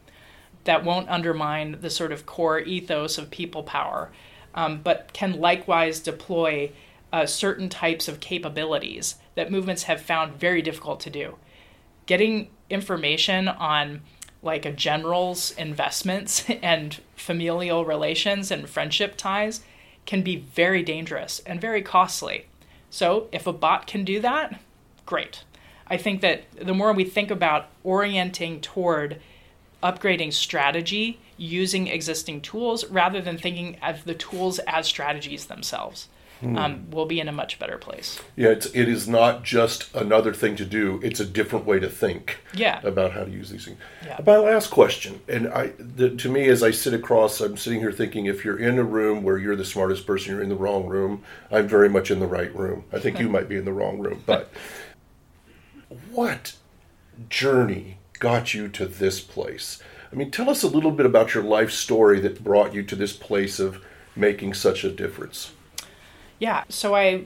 that 0.65 0.85
won't 0.85 1.09
undermine 1.09 1.79
the 1.81 1.89
sort 1.89 2.13
of 2.13 2.27
core 2.27 2.59
ethos 2.61 3.17
of 3.17 3.31
people 3.31 3.63
power 3.63 4.11
um, 4.55 4.81
but 4.83 5.13
can 5.13 5.41
likewise 5.41 6.01
deploy 6.01 6.71
uh, 7.13 7.27
certain 7.27 7.69
types 7.69 8.09
of 8.09 8.21
capabilities 8.21 9.17
that 9.35 9.51
movements 9.51 9.85
have 9.85 10.01
found 10.01 10.35
very 10.35 10.63
difficult 10.63 11.01
to 11.01 11.11
do. 11.11 11.37
Getting 12.07 12.49
information 12.69 13.49
on 13.49 14.03
like 14.43 14.65
a 14.65 14.73
general's 14.73 15.53
investments 15.53 16.45
and 16.63 17.01
familial 17.17 17.85
relations 17.85 18.51
and 18.51 18.69
friendship 18.69 19.17
ties 19.17 19.63
can 20.07 20.23
be 20.23 20.37
very 20.37 20.83
dangerous 20.83 21.41
and 21.47 21.61
very 21.61 21.83
costly. 21.83 22.47
So, 22.91 23.29
if 23.33 23.47
a 23.47 23.53
bot 23.53 23.87
can 23.87 24.05
do 24.05 24.21
that, 24.21 24.59
great. 25.09 25.43
I 25.87 25.97
think 25.97 26.21
that 26.21 26.45
the 26.61 26.75
more 26.75 26.93
we 26.93 27.05
think 27.05 27.31
about 27.31 27.69
orienting 27.83 28.61
toward 28.61 29.21
upgrading 29.83 30.35
strategy 30.35 31.19
using 31.39 31.87
existing 31.87 32.43
tools 32.43 32.85
rather 32.91 33.23
than 33.23 33.39
thinking 33.39 33.79
of 33.83 34.05
the 34.05 34.15
tools 34.15 34.59
as 34.67 34.87
strategies 34.87 35.47
themselves. 35.47 36.09
Hmm. 36.41 36.57
Um, 36.57 36.87
we'll 36.91 37.07
be 37.07 37.19
in 37.19 37.29
a 37.29 37.33
much 37.33 37.59
better 37.59 37.79
place. 37.79 38.21
Yeah, 38.37 38.51
it's 38.51 38.67
it 38.67 38.89
is 38.89 39.09
not 39.09 39.43
just 39.43 39.93
another 39.93 40.33
thing 40.33 40.55
to 40.57 40.65
do; 40.65 41.01
it's 41.03 41.19
a 41.19 41.25
different 41.25 41.67
way 41.67 41.81
to 41.81 41.89
think. 41.89 42.39
Yeah. 42.55 42.81
about 42.85 43.13
how 43.13 43.25
to 43.25 43.31
use 43.31 43.51
these 43.51 43.65
things. 43.65 43.79
Yeah. 44.05 44.21
My 44.25 44.37
last 44.37 44.71
question, 44.71 45.21
and 45.29 45.49
I, 45.49 45.73
the, 45.79 46.11
to 46.11 46.29
me, 46.29 46.49
as 46.49 46.63
I 46.63 46.71
sit 46.71 46.95
across, 46.95 47.41
I'm 47.41 47.57
sitting 47.57 47.81
here 47.81 47.91
thinking: 47.91 48.27
if 48.27 48.45
you're 48.45 48.59
in 48.59 48.79
a 48.79 48.85
room 48.85 49.25
where 49.25 49.37
you're 49.37 49.57
the 49.57 49.65
smartest 49.65 50.07
person, 50.07 50.33
you're 50.33 50.43
in 50.43 50.49
the 50.49 50.55
wrong 50.55 50.87
room. 50.87 51.25
I'm 51.51 51.67
very 51.67 51.89
much 51.89 52.09
in 52.09 52.21
the 52.21 52.27
right 52.27 52.55
room. 52.55 52.85
I 52.93 53.01
think 53.01 53.19
you 53.19 53.29
might 53.29 53.49
be 53.49 53.57
in 53.57 53.65
the 53.65 53.73
wrong 53.73 53.99
room, 53.99 54.23
but 54.25 54.53
what 56.11 56.55
journey 57.29 57.99
got 58.19 58.55
you 58.55 58.69
to 58.69 58.87
this 58.87 59.21
place? 59.21 59.83
I 60.13 60.17
mean, 60.17 60.31
tell 60.31 60.49
us 60.49 60.63
a 60.63 60.69
little 60.69 60.91
bit 60.91 61.07
about 61.07 61.35
your 61.35 61.43
life 61.43 61.71
story 61.71 62.21
that 62.21 62.43
brought 62.43 62.75
you 62.75 62.83
to 62.83 62.97
this 62.97 63.13
place 63.13 63.61
of 63.61 63.83
making 64.17 64.55
such 64.55 64.85
a 64.85 64.91
difference. 64.91 65.53
Yeah, 66.39 66.65
so 66.69 66.95
I 66.95 67.25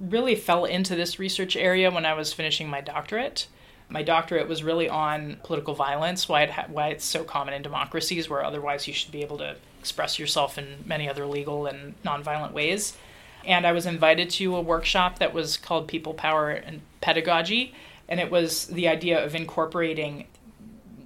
really 0.00 0.34
fell 0.34 0.64
into 0.64 0.94
this 0.96 1.18
research 1.18 1.56
area 1.56 1.90
when 1.90 2.06
I 2.06 2.14
was 2.14 2.32
finishing 2.32 2.68
my 2.68 2.80
doctorate. 2.80 3.46
My 3.88 4.02
doctorate 4.02 4.48
was 4.48 4.62
really 4.62 4.88
on 4.88 5.38
political 5.44 5.74
violence, 5.74 6.28
why, 6.28 6.42
it 6.42 6.50
ha- 6.50 6.66
why 6.68 6.88
it's 6.88 7.04
so 7.04 7.22
common 7.24 7.54
in 7.54 7.62
democracies 7.62 8.28
where 8.28 8.44
otherwise 8.44 8.88
you 8.88 8.94
should 8.94 9.12
be 9.12 9.22
able 9.22 9.38
to 9.38 9.56
express 9.78 10.18
yourself 10.18 10.56
in 10.56 10.82
many 10.86 11.08
other 11.08 11.26
legal 11.26 11.66
and 11.66 11.94
nonviolent 12.02 12.52
ways. 12.52 12.96
And 13.46 13.66
I 13.66 13.72
was 13.72 13.86
invited 13.86 14.30
to 14.30 14.56
a 14.56 14.60
workshop 14.60 15.18
that 15.18 15.34
was 15.34 15.56
called 15.56 15.88
People 15.88 16.14
Power 16.14 16.50
and 16.50 16.80
Pedagogy, 17.00 17.74
and 18.08 18.20
it 18.20 18.30
was 18.30 18.66
the 18.66 18.88
idea 18.88 19.22
of 19.22 19.34
incorporating 19.34 20.26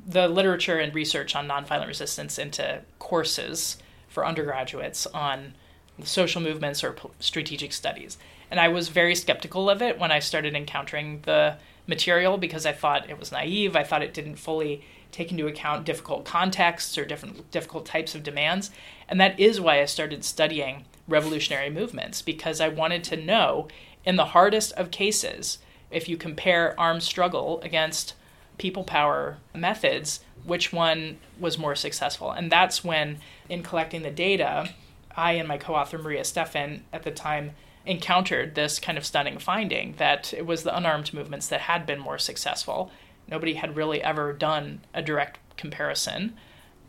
the 0.07 0.29
literature 0.29 0.79
and 0.79 0.95
research 0.95 1.37
on 1.37 1.49
nonviolent 1.49 1.87
resistance 1.87 2.39
into 2.39 2.81
courses 2.99 3.77
for 4.09 4.27
undergraduates 4.27 5.07
on 5.07 5.55
social 6.03 6.41
movements 6.41 6.83
or 6.83 6.97
strategic 7.21 7.73
studies. 7.73 8.17
And 8.51 8.59
I 8.59 8.69
was 8.69 8.89
very 8.89 9.15
skeptical 9.15 9.69
of 9.69 9.83
it 9.83 9.99
when 9.99 10.11
I 10.11 10.21
started 10.21 10.55
encountering 10.55 11.21
the 11.23 11.57
material 11.87 12.39
because 12.39 12.65
I 12.65 12.73
thought 12.73 13.11
it 13.11 13.19
was 13.19 13.33
naive. 13.33 13.77
I 13.77 13.85
thought 13.85 14.03
it 14.03 14.15
didn't 14.15 14.37
fully 14.37 14.83
take 15.13 15.31
into 15.31 15.47
account 15.47 15.87
difficult 15.87 16.25
contexts 16.25 16.97
or 16.99 17.05
different 17.05 17.51
difficult 17.51 17.87
types 17.87 18.15
of 18.15 18.23
demands. 18.23 18.71
And 19.09 19.21
that 19.21 19.39
is 19.39 19.61
why 19.61 19.81
I 19.81 19.87
started 19.87 20.25
studying 20.25 20.85
revolutionary 21.07 21.71
movements 21.71 22.23
because 22.23 22.61
I 22.61 22.69
wanted 22.69 23.03
to 23.05 23.17
know 23.17 23.69
in 24.05 24.17
the 24.17 24.27
hardest 24.27 24.73
of 24.73 24.91
cases 24.91 25.59
if 25.91 26.09
you 26.09 26.17
compare 26.17 26.79
armed 26.79 27.03
struggle 27.03 27.61
against 27.63 28.15
people 28.59 28.85
power 28.85 29.39
methods, 29.55 30.21
which 30.45 30.73
one 30.73 31.19
was 31.39 31.59
more 31.59 31.75
successful. 31.75 32.31
And 32.31 32.51
that's 32.51 32.85
when, 32.85 33.19
in 33.49 33.63
collecting 33.63 34.03
the 34.03 34.11
data, 34.11 34.71
I 35.17 35.33
and 35.33 35.49
my 35.49 35.59
co 35.59 35.75
author 35.75 35.99
Maria 35.99 36.25
Stephan 36.25 36.85
at 36.93 37.03
the 37.03 37.11
time 37.11 37.53
encountered 37.87 38.55
this 38.55 38.79
kind 38.79 38.99
of 38.99 39.07
stunning 39.07 39.39
finding 39.39 39.95
that 39.97 40.35
it 40.35 40.45
was 40.45 40.63
the 40.63 40.77
unarmed 40.77 41.15
movements 41.15 41.49
that 41.49 41.63
had 41.63 41.87
been 41.87 41.99
more 41.99 42.19
successful. 42.19 42.91
Nobody 43.29 43.55
had 43.55 43.77
really 43.77 44.03
ever 44.03 44.33
done 44.33 44.81
a 44.95 45.03
direct 45.03 45.39
comparison. 45.57 46.35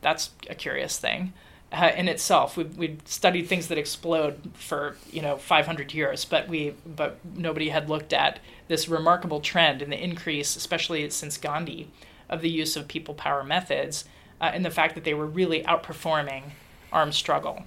That's 0.02 0.32
a 0.50 0.56
curious 0.56 0.98
thing 0.98 1.34
uh, 1.72 1.92
in 1.96 2.08
itself. 2.08 2.58
We 2.58 2.64
we 2.64 2.98
studied 3.06 3.48
things 3.48 3.68
that 3.68 3.78
explode 3.78 4.52
for 4.54 4.96
you 5.12 5.22
know 5.22 5.38
500 5.38 5.94
years, 5.94 6.26
but 6.26 6.48
we 6.48 6.76
but 6.86 7.20
nobody 7.36 7.70
had 7.70 7.90
looked 7.90 8.14
at 8.14 8.40
this 8.68 8.88
remarkable 8.88 9.42
trend 9.42 9.82
in 9.82 9.90
the 9.90 10.04
increase, 10.04 10.56
especially 10.56 11.10
since 11.10 11.38
Gandhi, 11.38 11.90
of 12.30 12.42
the 12.42 12.50
use 12.50 12.76
of 12.76 12.88
people 12.88 13.14
power 13.14 13.44
methods, 13.44 14.06
uh, 14.42 14.52
and 14.54 14.66
the 14.66 14.72
fact 14.72 14.96
that 14.96 15.04
they 15.04 15.14
were 15.14 15.28
really 15.28 15.64
outperforming 15.64 16.44
armed 16.92 17.14
struggle. 17.14 17.64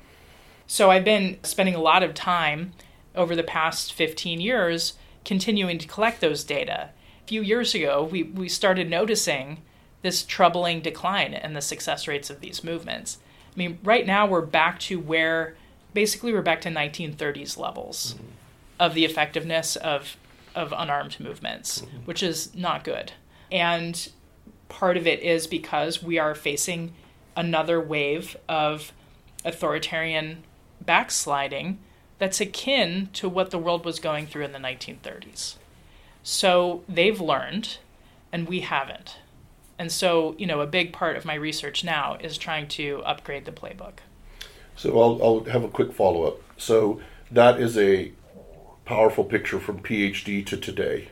So 0.67 0.91
I've 0.91 1.05
been 1.05 1.39
spending 1.43 1.75
a 1.75 1.81
lot 1.83 2.03
of 2.03 2.15
time 2.15 2.73
over 3.15 3.37
the 3.37 3.43
past 3.43 3.93
15 3.93 4.41
years 4.41 4.95
continuing 5.25 5.79
to 5.79 5.87
collect 5.87 6.21
those 6.21 6.45
data. 6.45 6.91
Few 7.33 7.41
years 7.41 7.75
ago, 7.75 8.07
we, 8.13 8.25
we 8.25 8.47
started 8.47 8.91
noticing 8.91 9.63
this 10.03 10.23
troubling 10.23 10.83
decline 10.83 11.33
in 11.33 11.55
the 11.55 11.63
success 11.63 12.07
rates 12.07 12.29
of 12.29 12.41
these 12.41 12.63
movements. 12.63 13.17
I 13.55 13.59
mean, 13.59 13.79
right 13.83 14.07
now 14.07 14.27
we're 14.27 14.43
back 14.43 14.79
to 14.81 15.01
where 15.01 15.57
basically 15.95 16.35
we're 16.35 16.43
back 16.43 16.61
to 16.61 16.69
1930s 16.69 17.57
levels 17.57 18.17
mm-hmm. 18.17 18.27
of 18.79 18.93
the 18.93 19.07
effectiveness 19.07 19.77
of 19.77 20.19
of 20.55 20.75
unarmed 20.77 21.19
movements, 21.21 21.81
mm-hmm. 21.81 22.01
which 22.01 22.23
is 22.23 22.55
not 22.55 22.85
good. 22.85 23.13
And 23.51 24.11
part 24.69 24.99
of 24.99 25.07
it 25.07 25.21
is 25.21 25.47
because 25.47 26.03
we 26.03 26.19
are 26.19 26.35
facing 26.35 26.93
another 27.35 27.81
wave 27.81 28.37
of 28.47 28.93
authoritarian 29.43 30.45
backsliding 30.83 31.79
that's 32.19 32.43
akin 32.43 33.09
to 33.15 33.27
what 33.27 33.51
the 33.51 33.59
world 33.59 33.87
was 33.87 33.99
going 33.99 34.27
through 34.27 34.45
in 34.45 34.53
the 34.53 34.59
1930s. 34.59 35.55
So 36.23 36.83
they've 36.89 37.21
learned, 37.21 37.79
and 38.33 38.49
we 38.49 38.61
haven't. 38.61 39.17
And 39.79 39.91
so, 39.91 40.35
you 40.39 40.47
know, 40.47 40.61
a 40.61 40.67
big 40.67 40.93
part 40.93 41.17
of 41.17 41.25
my 41.25 41.35
research 41.35 41.83
now 41.83 42.17
is 42.21 42.39
trying 42.39 42.69
to 42.69 43.03
upgrade 43.05 43.45
the 43.45 43.53
playbook. 43.53 43.95
So 44.77 45.01
I'll, 45.01 45.23
I'll 45.23 45.45
have 45.45 45.65
a 45.65 45.69
quick 45.69 45.93
follow 45.93 46.25
up. 46.25 46.41
So 46.57 47.01
that 47.31 47.61
is 47.61 47.77
a 47.77 48.13
powerful 48.85 49.25
picture 49.25 49.59
from 49.59 49.81
PhD 49.81 50.45
to 50.47 50.57
today. 50.57 51.09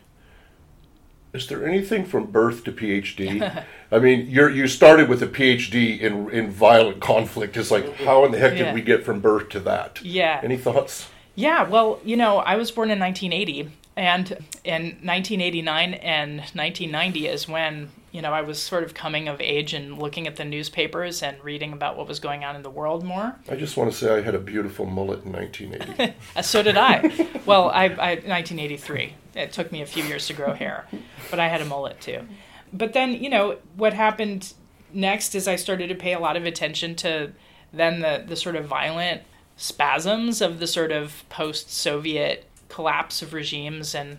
Is 1.33 1.47
there 1.47 1.67
anything 1.67 2.05
from 2.05 2.27
birth 2.27 2.65
to 2.65 2.73
PhD? 2.73 3.65
I 3.93 3.99
mean, 3.99 4.29
you're 4.29 4.51
you 4.51 4.67
started 4.67 5.09
with 5.09 5.23
a 5.23 5.29
PhD 5.29 6.01
in 6.01 6.29
in 6.31 6.51
violent 6.51 7.01
conflict. 7.01 7.57
It's 7.57 7.71
like 7.71 7.95
how 8.05 8.25
in 8.25 8.33
the 8.33 8.39
heck 8.39 8.57
Yeah. 8.59 8.65
did 8.67 8.75
we 8.75 8.83
get 8.83 9.05
from 9.05 9.21
birth 9.21 9.49
to 9.51 9.61
that? 9.61 10.01
Yeah. 10.05 10.41
Any 10.43 10.57
thoughts? 10.57 11.09
Yeah, 11.37 11.69
well, 11.69 12.01
you 12.05 12.17
know, 12.17 12.39
I 12.39 12.57
was 12.57 12.71
born 12.73 12.91
in 12.91 12.99
1980, 12.99 13.71
and 13.97 14.31
in 14.65 14.83
1989 15.03 15.95
and 15.95 16.39
1990 16.39 17.27
is 17.27 17.49
when, 17.49 17.91
you 18.13 18.23
know, 18.23 18.33
I 18.33 18.43
was 18.43 18.61
sort 18.61 18.85
of 18.85 18.95
coming 18.95 19.29
of 19.29 19.41
age 19.41 19.75
and 19.75 19.99
looking 19.99 20.27
at 20.27 20.37
the 20.37 20.45
newspapers 20.45 21.23
and 21.23 21.43
reading 21.43 21.73
about 21.73 21.97
what 21.97 22.07
was 22.07 22.21
going 22.21 22.45
on 22.45 22.57
in 22.57 22.63
the 22.63 22.71
world 22.71 23.05
more. 23.05 23.37
I 23.49 23.57
just 23.57 23.77
want 23.77 23.91
to 23.93 23.97
say 23.97 24.15
I 24.15 24.21
had 24.23 24.35
a 24.35 24.39
beautiful 24.39 24.87
mullet 24.87 25.25
in 25.25 25.33
1980. 25.33 26.15
Uh, 26.37 26.43
so 26.43 26.63
did 26.63 26.77
I. 26.77 27.01
well, 27.47 27.71
I, 27.71 27.85
I 27.87 28.15
1983. 28.15 29.15
It 29.35 29.53
took 29.53 29.73
me 29.73 29.83
a 29.83 29.87
few 29.87 30.05
years 30.05 30.27
to 30.29 30.33
grow 30.33 30.55
hair, 30.55 30.87
but 31.31 31.41
I 31.41 31.49
had 31.49 31.61
a 31.61 31.65
mullet 31.65 32.01
too. 32.01 32.27
But 32.73 32.93
then, 32.93 33.15
you 33.15 33.29
know, 33.29 33.57
what 33.77 33.95
happened 33.95 34.55
next 34.93 35.35
is 35.35 35.49
I 35.49 35.57
started 35.57 35.89
to 35.89 35.95
pay 35.95 36.13
a 36.13 36.19
lot 36.19 36.37
of 36.37 36.45
attention 36.45 36.95
to 36.97 37.33
then 37.73 38.01
the 38.01 38.25
the 38.27 38.37
sort 38.37 38.57
of 38.57 38.67
violent 38.67 39.23
spasms 39.57 40.41
of 40.41 40.59
the 40.59 40.67
sort 40.67 40.91
of 40.91 41.25
post-Soviet 41.29 42.50
collapse 42.71 43.21
of 43.21 43.35
regimes 43.35 43.95
and 43.95 44.19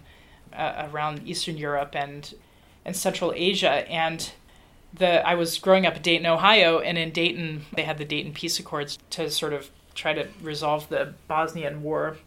uh, 0.53 0.87
around 0.91 1.27
Eastern 1.27 1.57
Europe 1.57 1.95
and 1.95 2.35
and 2.83 2.95
Central 2.95 3.31
Asia 3.35 3.89
and 3.89 4.31
the 4.93 5.25
I 5.27 5.35
was 5.35 5.57
growing 5.57 5.85
up 5.85 5.95
in 5.95 6.01
Dayton, 6.01 6.25
Ohio, 6.25 6.79
and 6.79 6.97
in 6.97 7.11
Dayton 7.11 7.65
they 7.73 7.83
had 7.83 7.97
the 7.97 8.05
Dayton 8.05 8.33
Peace 8.33 8.59
Accords 8.59 8.99
to 9.11 9.29
sort 9.29 9.53
of 9.53 9.69
try 9.95 10.13
to 10.13 10.27
resolve 10.41 10.89
the 10.89 11.13
Bosnian 11.27 11.83
War. 11.83 12.17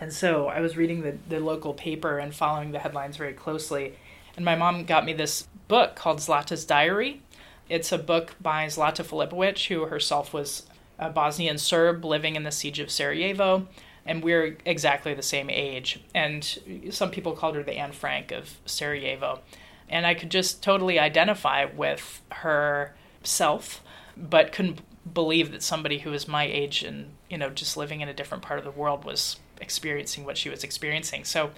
And 0.00 0.12
so 0.12 0.48
I 0.48 0.60
was 0.60 0.76
reading 0.76 1.02
the, 1.02 1.16
the 1.28 1.38
local 1.38 1.74
paper 1.74 2.18
and 2.18 2.34
following 2.34 2.72
the 2.72 2.78
headlines 2.78 3.16
very 3.16 3.34
closely. 3.34 3.94
And 4.36 4.44
my 4.44 4.56
mom 4.56 4.84
got 4.84 5.04
me 5.04 5.12
this 5.12 5.46
book 5.68 5.94
called 5.94 6.18
Zlata's 6.18 6.64
Diary. 6.64 7.22
It's 7.68 7.92
a 7.92 7.98
book 7.98 8.34
by 8.40 8.66
Zlata 8.66 9.04
Filipovic, 9.04 9.68
who 9.68 9.86
herself 9.86 10.32
was 10.32 10.66
a 10.98 11.10
Bosnian 11.10 11.58
Serb 11.58 12.04
living 12.04 12.36
in 12.36 12.42
the 12.42 12.50
siege 12.50 12.78
of 12.78 12.90
Sarajevo. 12.90 13.68
And 14.04 14.22
we're 14.22 14.56
exactly 14.64 15.14
the 15.14 15.22
same 15.22 15.48
age. 15.48 16.00
And 16.14 16.58
some 16.90 17.10
people 17.10 17.32
called 17.32 17.54
her 17.54 17.62
the 17.62 17.74
Anne 17.74 17.92
Frank 17.92 18.32
of 18.32 18.58
Sarajevo. 18.66 19.40
And 19.88 20.06
I 20.06 20.14
could 20.14 20.30
just 20.30 20.62
totally 20.62 20.98
identify 20.98 21.66
with 21.66 22.20
her 22.30 22.94
self, 23.22 23.80
but 24.16 24.52
couldn't 24.52 24.80
believe 25.12 25.52
that 25.52 25.62
somebody 25.62 25.98
who 25.98 26.10
was 26.10 26.26
my 26.26 26.44
age 26.44 26.82
and, 26.82 27.10
you 27.28 27.38
know, 27.38 27.50
just 27.50 27.76
living 27.76 28.00
in 28.00 28.08
a 28.08 28.14
different 28.14 28.42
part 28.42 28.58
of 28.58 28.64
the 28.64 28.70
world 28.70 29.04
was 29.04 29.38
experiencing 29.60 30.24
what 30.24 30.38
she 30.38 30.48
was 30.48 30.64
experiencing. 30.64 31.24
So 31.24 31.50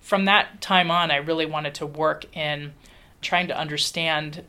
from 0.00 0.24
that 0.26 0.60
time 0.60 0.90
on, 0.90 1.10
I 1.10 1.16
really 1.16 1.46
wanted 1.46 1.74
to 1.76 1.86
work 1.86 2.24
in 2.36 2.74
trying 3.20 3.48
to 3.48 3.58
understand 3.58 4.44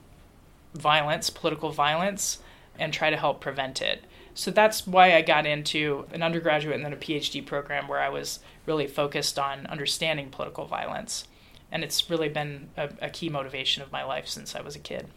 violence, 0.73 1.29
political 1.29 1.71
violence, 1.71 2.39
and 2.77 2.93
try 2.93 3.09
to 3.09 3.17
help 3.17 3.41
prevent 3.41 3.81
it. 3.81 4.03
So 4.39 4.51
that's 4.51 4.87
why 4.87 5.17
I 5.17 5.21
got 5.21 5.45
into 5.45 6.05
an 6.13 6.23
undergraduate 6.23 6.73
and 6.73 6.85
then 6.85 6.93
a 6.93 6.95
PhD 6.95 7.45
program 7.45 7.89
where 7.89 7.99
I 7.99 8.07
was 8.07 8.39
really 8.65 8.87
focused 8.87 9.37
on 9.37 9.67
understanding 9.67 10.29
political 10.29 10.63
violence. 10.65 11.25
And 11.73 11.83
it's 11.83 12.09
really 12.09 12.29
been 12.29 12.69
a, 12.77 12.89
a 13.01 13.09
key 13.09 13.27
motivation 13.27 13.83
of 13.83 13.91
my 13.91 14.05
life 14.05 14.29
since 14.29 14.55
I 14.55 14.61
was 14.61 14.77
a 14.77 14.79
kid. 14.79 15.09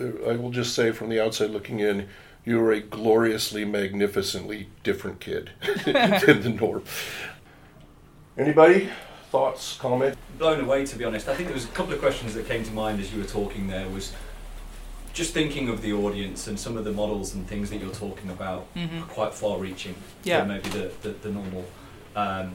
Uh, 0.00 0.30
I 0.30 0.36
will 0.36 0.52
just 0.52 0.72
say 0.72 0.92
from 0.92 1.08
the 1.08 1.20
outside 1.20 1.50
looking 1.50 1.80
in, 1.80 2.08
you 2.44 2.60
are 2.60 2.70
a 2.70 2.80
gloriously, 2.80 3.64
magnificently 3.64 4.68
different 4.84 5.18
kid 5.18 5.50
than 5.84 6.42
the 6.42 6.56
norm. 6.60 6.84
Anybody? 8.38 8.88
Thoughts, 9.32 9.76
comment? 9.78 10.16
blown 10.38 10.60
away 10.60 10.86
to 10.86 10.96
be 10.96 11.04
honest. 11.04 11.28
I 11.28 11.34
think 11.34 11.48
there 11.48 11.56
was 11.56 11.64
a 11.64 11.68
couple 11.68 11.92
of 11.92 11.98
questions 11.98 12.34
that 12.34 12.46
came 12.46 12.62
to 12.62 12.70
mind 12.70 13.00
as 13.00 13.12
you 13.12 13.20
were 13.20 13.26
talking 13.26 13.66
there 13.66 13.88
was 13.88 14.12
just 15.12 15.34
thinking 15.34 15.68
of 15.68 15.82
the 15.82 15.92
audience 15.92 16.46
and 16.46 16.58
some 16.58 16.76
of 16.76 16.84
the 16.84 16.92
models 16.92 17.34
and 17.34 17.46
things 17.46 17.68
that 17.70 17.76
you're 17.78 17.90
talking 17.94 18.30
about 18.30 18.66
Mhm. 18.74 19.02
are 19.02 19.06
quite 19.06 19.34
far 19.34 19.58
reaching 19.58 19.94
Yeah. 20.24 20.40
for 20.42 20.46
maybe 20.48 20.68
the, 20.70 20.90
the, 21.02 21.10
the 21.10 21.30
normal 21.30 21.64
um, 22.16 22.52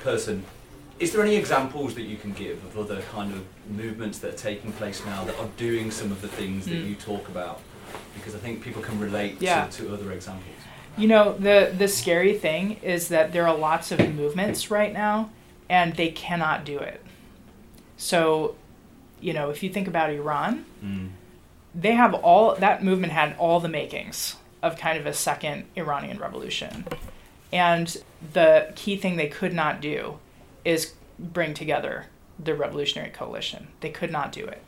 person. 0.00 0.44
Is 0.98 1.12
there 1.12 1.22
any 1.22 1.36
examples 1.36 1.94
that 1.94 2.02
you 2.04 2.16
can 2.16 2.32
give 2.32 2.64
of 2.64 2.78
other 2.78 3.02
kind 3.12 3.32
of 3.32 3.42
movements 3.70 4.18
that 4.20 4.34
are 4.34 4.36
taking 4.38 4.72
place 4.72 5.02
now 5.04 5.24
that 5.24 5.38
are 5.38 5.48
doing 5.58 5.90
some 5.90 6.10
of 6.10 6.22
the 6.22 6.28
things 6.28 6.64
that 6.66 6.74
Mm. 6.82 6.88
you 6.90 6.94
talk 6.94 7.28
about? 7.28 7.60
Because 8.14 8.34
I 8.34 8.38
think 8.38 8.62
people 8.62 8.82
can 8.82 8.98
relate 8.98 9.36
Yeah. 9.40 9.66
to, 9.66 9.82
to 9.86 9.92
other 9.94 10.12
examples. 10.12 10.54
You 10.98 11.08
know, 11.08 11.34
the 11.38 11.74
the 11.76 11.88
scary 11.88 12.32
thing 12.38 12.78
is 12.82 13.08
that 13.08 13.32
there 13.34 13.46
are 13.46 13.54
lots 13.56 13.92
of 13.92 13.98
movements 14.14 14.70
right 14.70 14.92
now 14.94 15.28
and 15.68 15.94
they 15.94 16.08
cannot 16.10 16.64
do 16.64 16.78
it. 16.78 17.02
So, 17.98 18.54
you 19.20 19.34
know, 19.34 19.50
if 19.50 19.62
you 19.62 19.68
think 19.68 19.88
about 19.88 20.08
Iran, 20.10 20.64
they 21.76 21.92
have 21.92 22.14
all 22.14 22.54
that 22.56 22.82
movement 22.82 23.12
had 23.12 23.36
all 23.38 23.60
the 23.60 23.68
makings 23.68 24.36
of 24.62 24.78
kind 24.78 24.98
of 24.98 25.06
a 25.06 25.12
second 25.12 25.66
Iranian 25.76 26.18
revolution. 26.18 26.86
And 27.52 27.96
the 28.32 28.72
key 28.74 28.96
thing 28.96 29.16
they 29.16 29.28
could 29.28 29.52
not 29.52 29.80
do 29.80 30.18
is 30.64 30.94
bring 31.18 31.54
together 31.54 32.06
the 32.42 32.54
revolutionary 32.54 33.10
coalition. 33.10 33.68
They 33.80 33.90
could 33.90 34.10
not 34.10 34.32
do 34.32 34.44
it. 34.46 34.62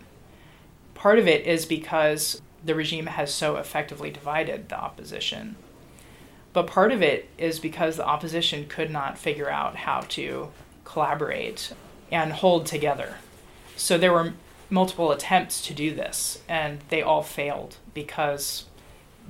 Part 0.95 1.19
of 1.19 1.27
it 1.27 1.47
is 1.47 1.65
because 1.65 2.41
the 2.65 2.75
regime 2.75 3.07
has 3.07 3.33
so 3.33 3.57
effectively 3.57 4.11
divided 4.11 4.69
the 4.69 4.79
opposition. 4.79 5.57
But 6.53 6.67
part 6.67 6.93
of 6.93 7.03
it 7.03 7.29
is 7.39 7.59
because 7.59 7.97
the 7.97 8.07
opposition 8.07 8.67
could 8.69 8.91
not 8.91 9.19
figure 9.19 9.51
out 9.51 9.77
how 9.77 10.01
to 10.11 10.49
collaborate 10.85 11.73
and 12.11 12.33
hold 12.33 12.67
together. 12.67 13.17
So 13.77 13.97
there 13.97 14.13
were 14.13 14.33
multiple 14.71 15.11
attempts 15.11 15.67
to 15.67 15.75
do 15.75 15.95
this, 15.95 16.43
and 16.49 16.81
they 16.89 17.03
all 17.03 17.23
failed 17.23 17.77
because 17.95 18.67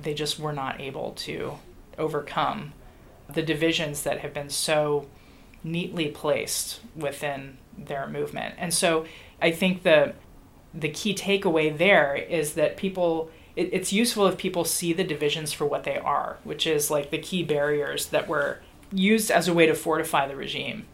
they 0.01 0.13
just 0.13 0.39
were 0.39 0.53
not 0.53 0.79
able 0.79 1.11
to 1.11 1.53
overcome 1.97 2.73
the 3.29 3.41
divisions 3.41 4.03
that 4.03 4.19
have 4.19 4.33
been 4.33 4.49
so 4.49 5.07
neatly 5.63 6.07
placed 6.07 6.79
within 6.95 7.57
their 7.77 8.07
movement. 8.07 8.55
And 8.57 8.73
so 8.73 9.05
I 9.41 9.51
think 9.51 9.83
the 9.83 10.13
the 10.73 10.89
key 10.89 11.15
takeaway 11.15 11.75
there 11.75 12.15
is 12.15 12.53
that 12.53 12.77
people 12.77 13.31
it, 13.55 13.69
it's 13.73 13.91
useful 13.91 14.27
if 14.27 14.37
people 14.37 14.63
see 14.63 14.93
the 14.93 15.03
divisions 15.03 15.51
for 15.51 15.65
what 15.65 15.83
they 15.83 15.97
are, 15.97 16.37
which 16.43 16.65
is 16.65 16.89
like 16.89 17.09
the 17.09 17.17
key 17.17 17.43
barriers 17.43 18.07
that 18.07 18.27
were 18.27 18.59
used 18.91 19.29
as 19.31 19.47
a 19.47 19.53
way 19.53 19.65
to 19.65 19.75
fortify 19.75 20.27
the 20.27 20.35
regime. 20.35 20.85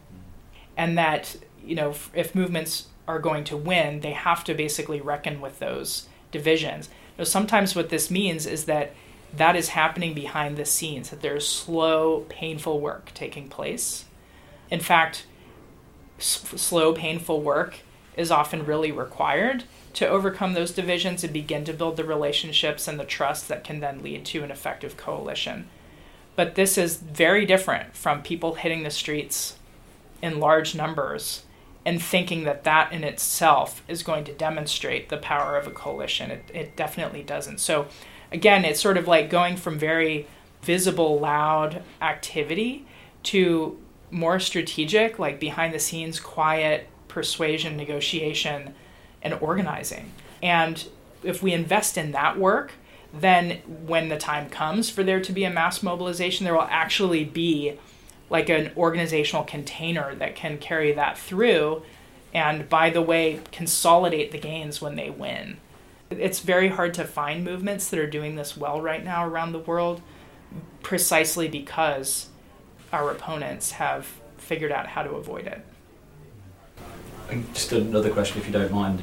And 0.76 0.98
that, 0.98 1.36
you 1.64 1.74
know, 1.74 1.90
if, 1.90 2.10
if 2.14 2.34
movements 2.34 2.88
are 3.08 3.18
going 3.18 3.44
to 3.44 3.56
win, 3.56 4.00
they 4.00 4.12
have 4.12 4.44
to 4.44 4.54
basically 4.54 5.00
reckon 5.00 5.40
with 5.40 5.58
those 5.58 6.08
divisions. 6.32 6.88
Sometimes 7.22 7.74
what 7.74 7.88
this 7.88 8.10
means 8.10 8.46
is 8.46 8.64
that 8.64 8.92
that 9.34 9.56
is 9.56 9.70
happening 9.70 10.14
behind 10.14 10.56
the 10.56 10.64
scenes, 10.64 11.10
that 11.10 11.22
there's 11.22 11.46
slow, 11.46 12.26
painful 12.28 12.80
work 12.80 13.10
taking 13.14 13.48
place. 13.48 14.04
In 14.70 14.80
fact, 14.80 15.26
s- 16.18 16.44
slow, 16.56 16.92
painful 16.92 17.40
work 17.40 17.80
is 18.16 18.30
often 18.30 18.64
really 18.64 18.92
required 18.92 19.64
to 19.94 20.08
overcome 20.08 20.54
those 20.54 20.72
divisions 20.72 21.24
and 21.24 21.32
begin 21.32 21.64
to 21.64 21.72
build 21.72 21.96
the 21.96 22.04
relationships 22.04 22.86
and 22.86 22.98
the 23.00 23.04
trust 23.04 23.48
that 23.48 23.64
can 23.64 23.80
then 23.80 24.02
lead 24.02 24.24
to 24.26 24.42
an 24.42 24.50
effective 24.50 24.96
coalition. 24.96 25.68
But 26.34 26.54
this 26.54 26.76
is 26.76 26.98
very 26.98 27.46
different 27.46 27.96
from 27.96 28.22
people 28.22 28.54
hitting 28.54 28.82
the 28.82 28.90
streets 28.90 29.56
in 30.22 30.38
large 30.38 30.74
numbers 30.74 31.42
and 31.86 32.02
thinking 32.02 32.42
that 32.42 32.64
that 32.64 32.92
in 32.92 33.04
itself 33.04 33.84
is 33.86 34.02
going 34.02 34.24
to 34.24 34.32
demonstrate 34.32 35.08
the 35.08 35.16
power 35.16 35.56
of 35.56 35.68
a 35.68 35.70
coalition. 35.70 36.32
It, 36.32 36.50
it 36.52 36.76
definitely 36.76 37.22
doesn't. 37.22 37.60
So, 37.60 37.86
again, 38.32 38.64
it's 38.64 38.80
sort 38.80 38.98
of 38.98 39.06
like 39.06 39.30
going 39.30 39.56
from 39.56 39.78
very 39.78 40.26
visible, 40.62 41.20
loud 41.20 41.84
activity 42.02 42.84
to 43.22 43.80
more 44.10 44.40
strategic, 44.40 45.20
like 45.20 45.38
behind 45.38 45.72
the 45.72 45.78
scenes, 45.78 46.18
quiet 46.18 46.88
persuasion, 47.06 47.76
negotiation, 47.76 48.74
and 49.22 49.34
organizing. 49.34 50.10
And 50.42 50.84
if 51.22 51.40
we 51.40 51.52
invest 51.52 51.96
in 51.96 52.10
that 52.10 52.36
work, 52.36 52.72
then 53.14 53.58
when 53.86 54.08
the 54.08 54.18
time 54.18 54.50
comes 54.50 54.90
for 54.90 55.04
there 55.04 55.20
to 55.20 55.32
be 55.32 55.44
a 55.44 55.50
mass 55.50 55.84
mobilization, 55.84 56.44
there 56.44 56.54
will 56.54 56.62
actually 56.62 57.24
be 57.24 57.78
like 58.28 58.48
an 58.48 58.72
organizational 58.76 59.44
container 59.44 60.14
that 60.16 60.34
can 60.34 60.58
carry 60.58 60.92
that 60.92 61.18
through 61.18 61.82
and 62.34 62.68
by 62.68 62.90
the 62.90 63.02
way 63.02 63.40
consolidate 63.52 64.32
the 64.32 64.38
gains 64.38 64.80
when 64.80 64.96
they 64.96 65.10
win 65.10 65.56
it's 66.10 66.40
very 66.40 66.68
hard 66.68 66.94
to 66.94 67.04
find 67.04 67.44
movements 67.44 67.88
that 67.88 67.98
are 67.98 68.06
doing 68.06 68.36
this 68.36 68.56
well 68.56 68.80
right 68.80 69.04
now 69.04 69.26
around 69.26 69.52
the 69.52 69.58
world 69.58 70.00
precisely 70.82 71.48
because 71.48 72.28
our 72.92 73.10
opponents 73.10 73.72
have 73.72 74.06
figured 74.38 74.72
out 74.72 74.86
how 74.88 75.02
to 75.02 75.10
avoid 75.10 75.46
it 75.46 75.64
just 77.52 77.72
another 77.72 78.10
question, 78.10 78.40
if 78.40 78.46
you 78.46 78.52
don't 78.52 78.72
mind. 78.72 79.02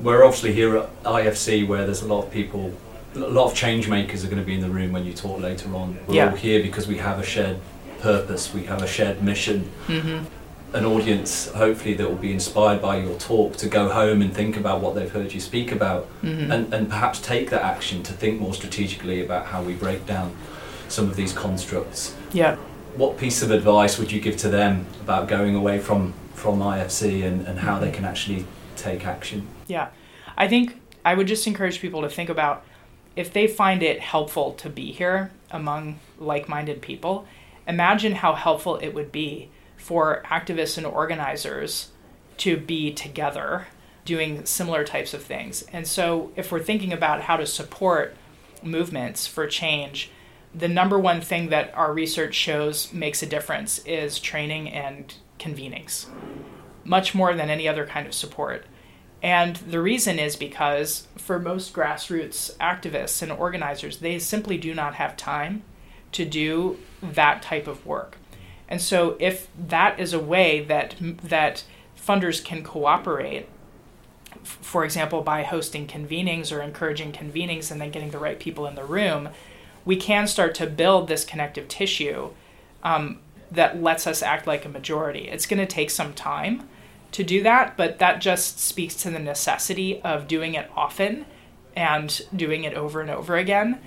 We're 0.00 0.24
obviously 0.24 0.52
here 0.52 0.76
at 0.78 1.02
IFC, 1.04 1.66
where 1.66 1.84
there's 1.84 2.02
a 2.02 2.06
lot 2.06 2.24
of 2.24 2.30
people, 2.30 2.72
a 3.14 3.18
lot 3.18 3.50
of 3.50 3.54
change 3.54 3.88
makers 3.88 4.24
are 4.24 4.28
going 4.28 4.40
to 4.40 4.46
be 4.46 4.54
in 4.54 4.60
the 4.60 4.70
room 4.70 4.92
when 4.92 5.04
you 5.04 5.12
talk 5.12 5.40
later 5.40 5.74
on. 5.74 5.98
We're 6.06 6.14
Yeah. 6.14 6.30
all 6.30 6.36
here 6.36 6.62
because 6.62 6.86
we 6.86 6.96
have 6.98 7.18
a 7.18 7.22
shared 7.22 7.58
purpose, 8.00 8.52
we 8.54 8.64
have 8.64 8.82
a 8.82 8.86
shared 8.86 9.22
mission. 9.22 9.70
Mhm. 9.88 10.24
an 10.72 10.84
audience, 10.86 11.48
hopefully, 11.48 11.94
that 11.94 12.08
will 12.08 12.14
be 12.14 12.32
inspired 12.32 12.80
by 12.80 12.96
your 12.96 13.14
talk 13.18 13.56
to 13.56 13.66
go 13.66 13.88
home 13.88 14.22
and 14.22 14.32
think 14.32 14.56
about 14.56 14.80
what 14.80 14.94
they've 14.94 15.10
heard 15.10 15.32
you 15.34 15.40
speak 15.40 15.72
about 15.72 16.06
Mhm. 16.22 16.48
and, 16.48 16.72
and 16.72 16.88
perhaps 16.88 17.20
take 17.20 17.50
that 17.50 17.62
action 17.62 18.04
to 18.04 18.12
think 18.12 18.40
more 18.40 18.54
strategically 18.54 19.20
about 19.20 19.46
how 19.46 19.60
we 19.62 19.72
break 19.74 20.06
down 20.06 20.30
some 20.86 21.06
of 21.10 21.16
these 21.16 21.32
constructs. 21.32 22.14
Yeah. 22.32 22.54
What 22.96 23.18
piece 23.18 23.42
of 23.42 23.50
advice 23.50 23.98
would 23.98 24.12
you 24.12 24.20
give 24.20 24.36
to 24.36 24.48
them 24.48 24.86
about 25.02 25.26
going 25.26 25.56
away 25.56 25.80
from, 25.80 26.14
from 26.34 26.60
IFC 26.62 27.24
and, 27.24 27.44
and 27.48 27.58
how 27.58 27.80
they 27.80 27.90
can 27.90 28.04
actually 28.04 28.44
take 28.76 29.04
action? 29.04 29.48
Yeah. 29.66 29.88
I 30.38 30.46
think 30.46 30.80
I 31.04 31.14
would 31.14 31.26
just 31.26 31.48
encourage 31.48 31.80
people 31.80 32.00
to 32.02 32.08
think 32.08 32.28
about 32.30 32.62
if 33.16 33.32
they 33.32 33.48
find 33.48 33.82
it 33.82 33.98
helpful 33.98 34.52
to 34.52 34.68
be 34.68 34.92
here 34.92 35.32
among 35.50 35.98
like 36.20 36.48
minded 36.48 36.80
people, 36.80 37.26
imagine 37.66 38.16
how 38.16 38.34
helpful 38.34 38.76
it 38.76 38.94
would 38.94 39.12
be 39.12 39.50
for 39.76 40.22
activists 40.26 40.76
and 40.76 40.86
organizers 40.86 41.88
to 42.38 42.56
be 42.56 42.92
together 42.92 43.66
doing 44.04 44.44
similar 44.44 44.84
types 44.84 45.14
of 45.14 45.22
things. 45.22 45.62
And 45.72 45.86
so, 45.86 46.32
if 46.36 46.50
we're 46.50 46.62
thinking 46.62 46.92
about 46.92 47.22
how 47.22 47.36
to 47.36 47.46
support 47.46 48.16
movements 48.62 49.26
for 49.26 49.46
change, 49.46 50.10
the 50.54 50.68
number 50.68 50.98
one 50.98 51.20
thing 51.20 51.50
that 51.50 51.72
our 51.74 51.92
research 51.92 52.34
shows 52.34 52.92
makes 52.92 53.22
a 53.22 53.26
difference 53.26 53.78
is 53.86 54.18
training 54.18 54.70
and 54.70 55.14
convenings, 55.38 56.06
much 56.84 57.14
more 57.14 57.34
than 57.34 57.50
any 57.50 57.68
other 57.68 57.86
kind 57.86 58.06
of 58.06 58.14
support. 58.14 58.66
And 59.22 59.56
the 59.56 59.80
reason 59.80 60.18
is 60.18 60.34
because 60.34 61.06
for 61.16 61.38
most 61.38 61.72
grassroots 61.72 62.56
activists 62.56 63.22
and 63.22 63.30
organizers, 63.30 63.98
they 63.98 64.18
simply 64.18 64.56
do 64.56 64.74
not 64.74 64.94
have 64.94 65.16
time 65.16 65.62
to 66.12 66.24
do 66.24 66.78
that 67.02 67.42
type 67.42 67.66
of 67.66 67.86
work. 67.86 68.16
And 68.68 68.80
so 68.80 69.16
if 69.18 69.48
that 69.58 69.98
is 69.98 70.12
a 70.12 70.20
way 70.20 70.60
that 70.64 70.94
that 71.00 71.64
funders 71.96 72.44
can 72.44 72.62
cooperate 72.62 73.48
for 74.42 74.84
example 74.84 75.22
by 75.22 75.42
hosting 75.42 75.86
convenings 75.86 76.54
or 76.54 76.60
encouraging 76.60 77.12
convenings 77.12 77.70
and 77.70 77.80
then 77.80 77.90
getting 77.90 78.10
the 78.10 78.18
right 78.18 78.38
people 78.38 78.66
in 78.66 78.74
the 78.74 78.84
room, 78.84 79.28
we 79.84 79.96
can 79.96 80.26
start 80.26 80.54
to 80.54 80.66
build 80.66 81.08
this 81.08 81.24
connective 81.24 81.68
tissue 81.68 82.30
um, 82.82 83.18
that 83.50 83.82
lets 83.82 84.06
us 84.06 84.22
act 84.22 84.46
like 84.46 84.64
a 84.64 84.68
majority. 84.68 85.28
It's 85.28 85.46
going 85.46 85.58
to 85.58 85.66
take 85.66 85.90
some 85.90 86.14
time 86.14 86.68
to 87.12 87.24
do 87.24 87.42
that, 87.42 87.76
but 87.76 87.98
that 87.98 88.20
just 88.20 88.60
speaks 88.60 88.94
to 88.96 89.10
the 89.10 89.18
necessity 89.18 90.00
of 90.02 90.28
doing 90.28 90.54
it 90.54 90.70
often 90.76 91.26
and 91.74 92.20
doing 92.34 92.64
it 92.64 92.74
over 92.74 93.00
and 93.00 93.10
over 93.10 93.36
again. 93.36 93.80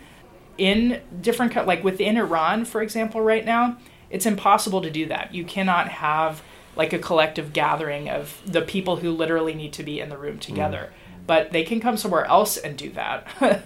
In 0.58 1.02
different, 1.22 1.54
co- 1.54 1.64
like 1.64 1.84
within 1.84 2.18
Iran, 2.18 2.66
for 2.66 2.82
example, 2.82 3.22
right 3.22 3.44
now, 3.44 3.78
it's 4.10 4.26
impossible 4.26 4.82
to 4.82 4.92
do 4.92 5.08
that. 5.08 5.34
You 5.34 5.44
cannot 5.44 5.90
have 5.90 6.44
like 6.76 6.94
a 6.94 7.00
collective 7.00 7.54
gathering 7.54 8.10
of 8.10 8.42
the 8.46 8.62
people 8.62 8.98
who 8.98 9.12
literally 9.12 9.54
need 9.54 9.74
to 9.74 9.84
be 9.84 10.00
in 10.00 10.10
the 10.10 10.18
room 10.18 10.38
mm. 10.38 10.42
together. 10.42 10.92
But 11.26 11.52
they 11.52 11.64
can 11.64 11.80
come 11.80 11.98
somewhere 11.98 12.26
else 12.26 12.58
and 12.58 12.78
do 12.78 12.92
that. 12.92 13.28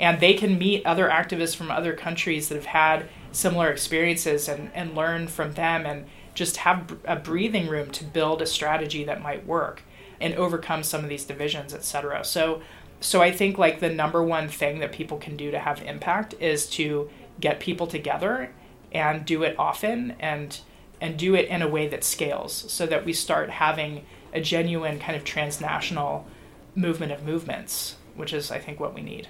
and 0.00 0.20
they 0.20 0.34
can 0.34 0.58
meet 0.58 0.84
other 0.84 1.08
activists 1.08 1.56
from 1.56 1.70
other 1.70 1.94
countries 1.94 2.48
that 2.48 2.56
have 2.56 2.66
had 2.66 3.08
similar 3.32 3.70
experiences 3.70 4.48
and, 4.48 4.70
and 4.74 4.94
learn 4.94 5.26
from 5.26 5.54
them 5.54 5.86
and 5.86 6.06
just 6.34 6.58
have 6.58 6.96
a 7.04 7.16
breathing 7.16 7.66
room 7.68 7.90
to 7.90 8.04
build 8.04 8.40
a 8.42 8.46
strategy 8.46 9.04
that 9.04 9.22
might 9.22 9.46
work 9.46 9.82
and 10.20 10.34
overcome 10.34 10.82
some 10.82 11.02
of 11.02 11.08
these 11.08 11.24
divisions, 11.24 11.74
etc. 11.74 12.24
So 12.24 12.62
so 13.00 13.22
I 13.22 13.30
think 13.30 13.58
like 13.58 13.80
the 13.80 13.90
number 13.90 14.22
one 14.22 14.48
thing 14.48 14.80
that 14.80 14.92
people 14.92 15.18
can 15.18 15.36
do 15.36 15.50
to 15.50 15.58
have 15.58 15.82
impact 15.82 16.34
is 16.40 16.66
to 16.70 17.10
get 17.40 17.60
people 17.60 17.86
together 17.86 18.50
and 18.92 19.24
do 19.24 19.42
it 19.42 19.58
often 19.58 20.16
and 20.18 20.60
and 21.00 21.16
do 21.16 21.34
it 21.34 21.46
in 21.48 21.62
a 21.62 21.68
way 21.68 21.86
that 21.86 22.02
scales 22.02 22.52
so 22.52 22.84
that 22.86 23.04
we 23.04 23.12
start 23.12 23.50
having 23.50 24.04
a 24.32 24.40
genuine 24.40 24.98
kind 24.98 25.16
of 25.16 25.24
transnational 25.24 26.26
movement 26.74 27.12
of 27.12 27.24
movements, 27.24 27.96
which 28.16 28.32
is 28.32 28.50
I 28.50 28.58
think 28.58 28.80
what 28.80 28.94
we 28.94 29.02
need. 29.02 29.28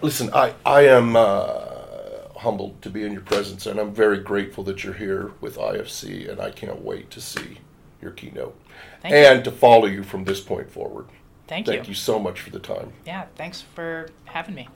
Listen, 0.00 0.30
I, 0.32 0.54
I 0.64 0.82
am 0.82 1.16
uh, 1.16 1.56
humbled 2.36 2.80
to 2.82 2.90
be 2.90 3.02
in 3.04 3.12
your 3.12 3.22
presence, 3.22 3.66
and 3.66 3.80
I'm 3.80 3.92
very 3.92 4.18
grateful 4.18 4.62
that 4.64 4.84
you're 4.84 4.94
here 4.94 5.32
with 5.40 5.56
IFC, 5.56 6.30
and 6.30 6.40
I 6.40 6.50
can't 6.50 6.82
wait 6.82 7.10
to 7.10 7.20
see 7.20 7.58
your 8.00 8.12
keynote 8.12 8.56
Thank 9.02 9.12
you. 9.12 9.18
and 9.18 9.44
to 9.44 9.50
follow 9.50 9.86
you 9.86 10.04
from 10.04 10.24
this 10.24 10.40
point 10.40 10.70
forward. 10.70 11.06
Thank 11.48 11.66
Thank 11.66 11.84
you. 11.86 11.88
you 11.90 11.94
so 11.94 12.18
much 12.18 12.40
for 12.40 12.50
the 12.50 12.58
time. 12.58 12.92
Yeah, 13.06 13.24
thanks 13.36 13.62
for 13.74 14.10
having 14.26 14.54
me. 14.54 14.68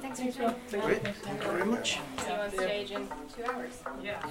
Thanks, 0.00 0.20
Rachel. 0.20 0.54
Great. 0.70 1.02
Thank 1.02 1.42
you 1.42 1.48
very 1.50 1.64
much. 1.64 1.98
See 2.18 2.28
you 2.28 2.32
on 2.34 2.50
stage 2.52 2.90
in 2.92 3.08
two 3.34 3.44
hours. 3.50 3.82
Yeah. 4.02 4.22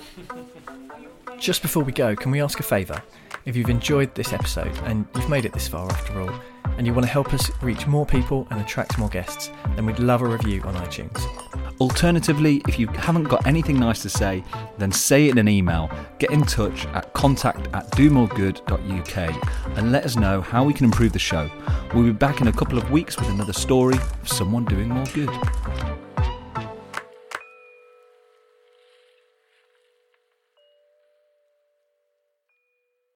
Just 1.38 1.62
before 1.62 1.84
we 1.84 1.92
go, 1.92 2.16
can 2.16 2.32
we 2.32 2.42
ask 2.42 2.60
a 2.60 2.64
favour? 2.64 3.02
If 3.46 3.56
you've 3.58 3.70
enjoyed 3.70 4.14
this 4.16 4.32
episode 4.32 4.76
and 4.86 5.06
you've 5.16 5.30
made 5.30 5.44
it 5.46 5.54
this 5.54 5.68
far 5.68 5.90
after 5.92 6.22
all, 6.22 6.40
and 6.80 6.88
you 6.88 6.94
want 6.94 7.06
to 7.06 7.12
help 7.12 7.34
us 7.34 7.52
reach 7.62 7.86
more 7.88 8.06
people 8.06 8.48
and 8.50 8.62
attract 8.62 8.98
more 8.98 9.10
guests, 9.10 9.52
then 9.76 9.86
we'd 9.86 10.00
love 10.00 10.22
a 10.22 10.26
review 10.26 10.62
on 10.62 10.74
iTunes. 10.76 11.22
Alternatively, 11.82 12.62
if 12.70 12.80
you 12.80 12.88
haven't 12.88 13.26
got 13.26 13.46
anything 13.46 13.78
nice 13.78 14.02
to 14.02 14.10
say, 14.10 14.42
then 14.78 14.90
say 14.90 15.28
it 15.28 15.32
in 15.32 15.40
an 15.40 15.50
email. 15.50 15.92
Get 16.20 16.32
in 16.32 16.42
touch 16.44 16.86
at 16.88 17.14
contact 17.14 17.68
at 17.74 17.92
domoregood.uk 17.92 19.78
and 19.78 19.92
let 19.92 20.06
us 20.06 20.16
know 20.16 20.40
how 20.40 20.64
we 20.64 20.74
can 20.74 20.86
improve 20.86 21.12
the 21.12 21.20
show. 21.20 21.52
We'll 21.94 22.06
be 22.06 22.12
back 22.12 22.40
in 22.40 22.48
a 22.48 22.54
couple 22.54 22.78
of 22.78 22.90
weeks 22.92 23.18
with 23.20 23.28
another 23.28 23.54
story 23.54 23.98
of 23.98 24.30
someone 24.30 24.64
doing 24.64 24.88
more 24.88 25.06
good. 25.08 25.30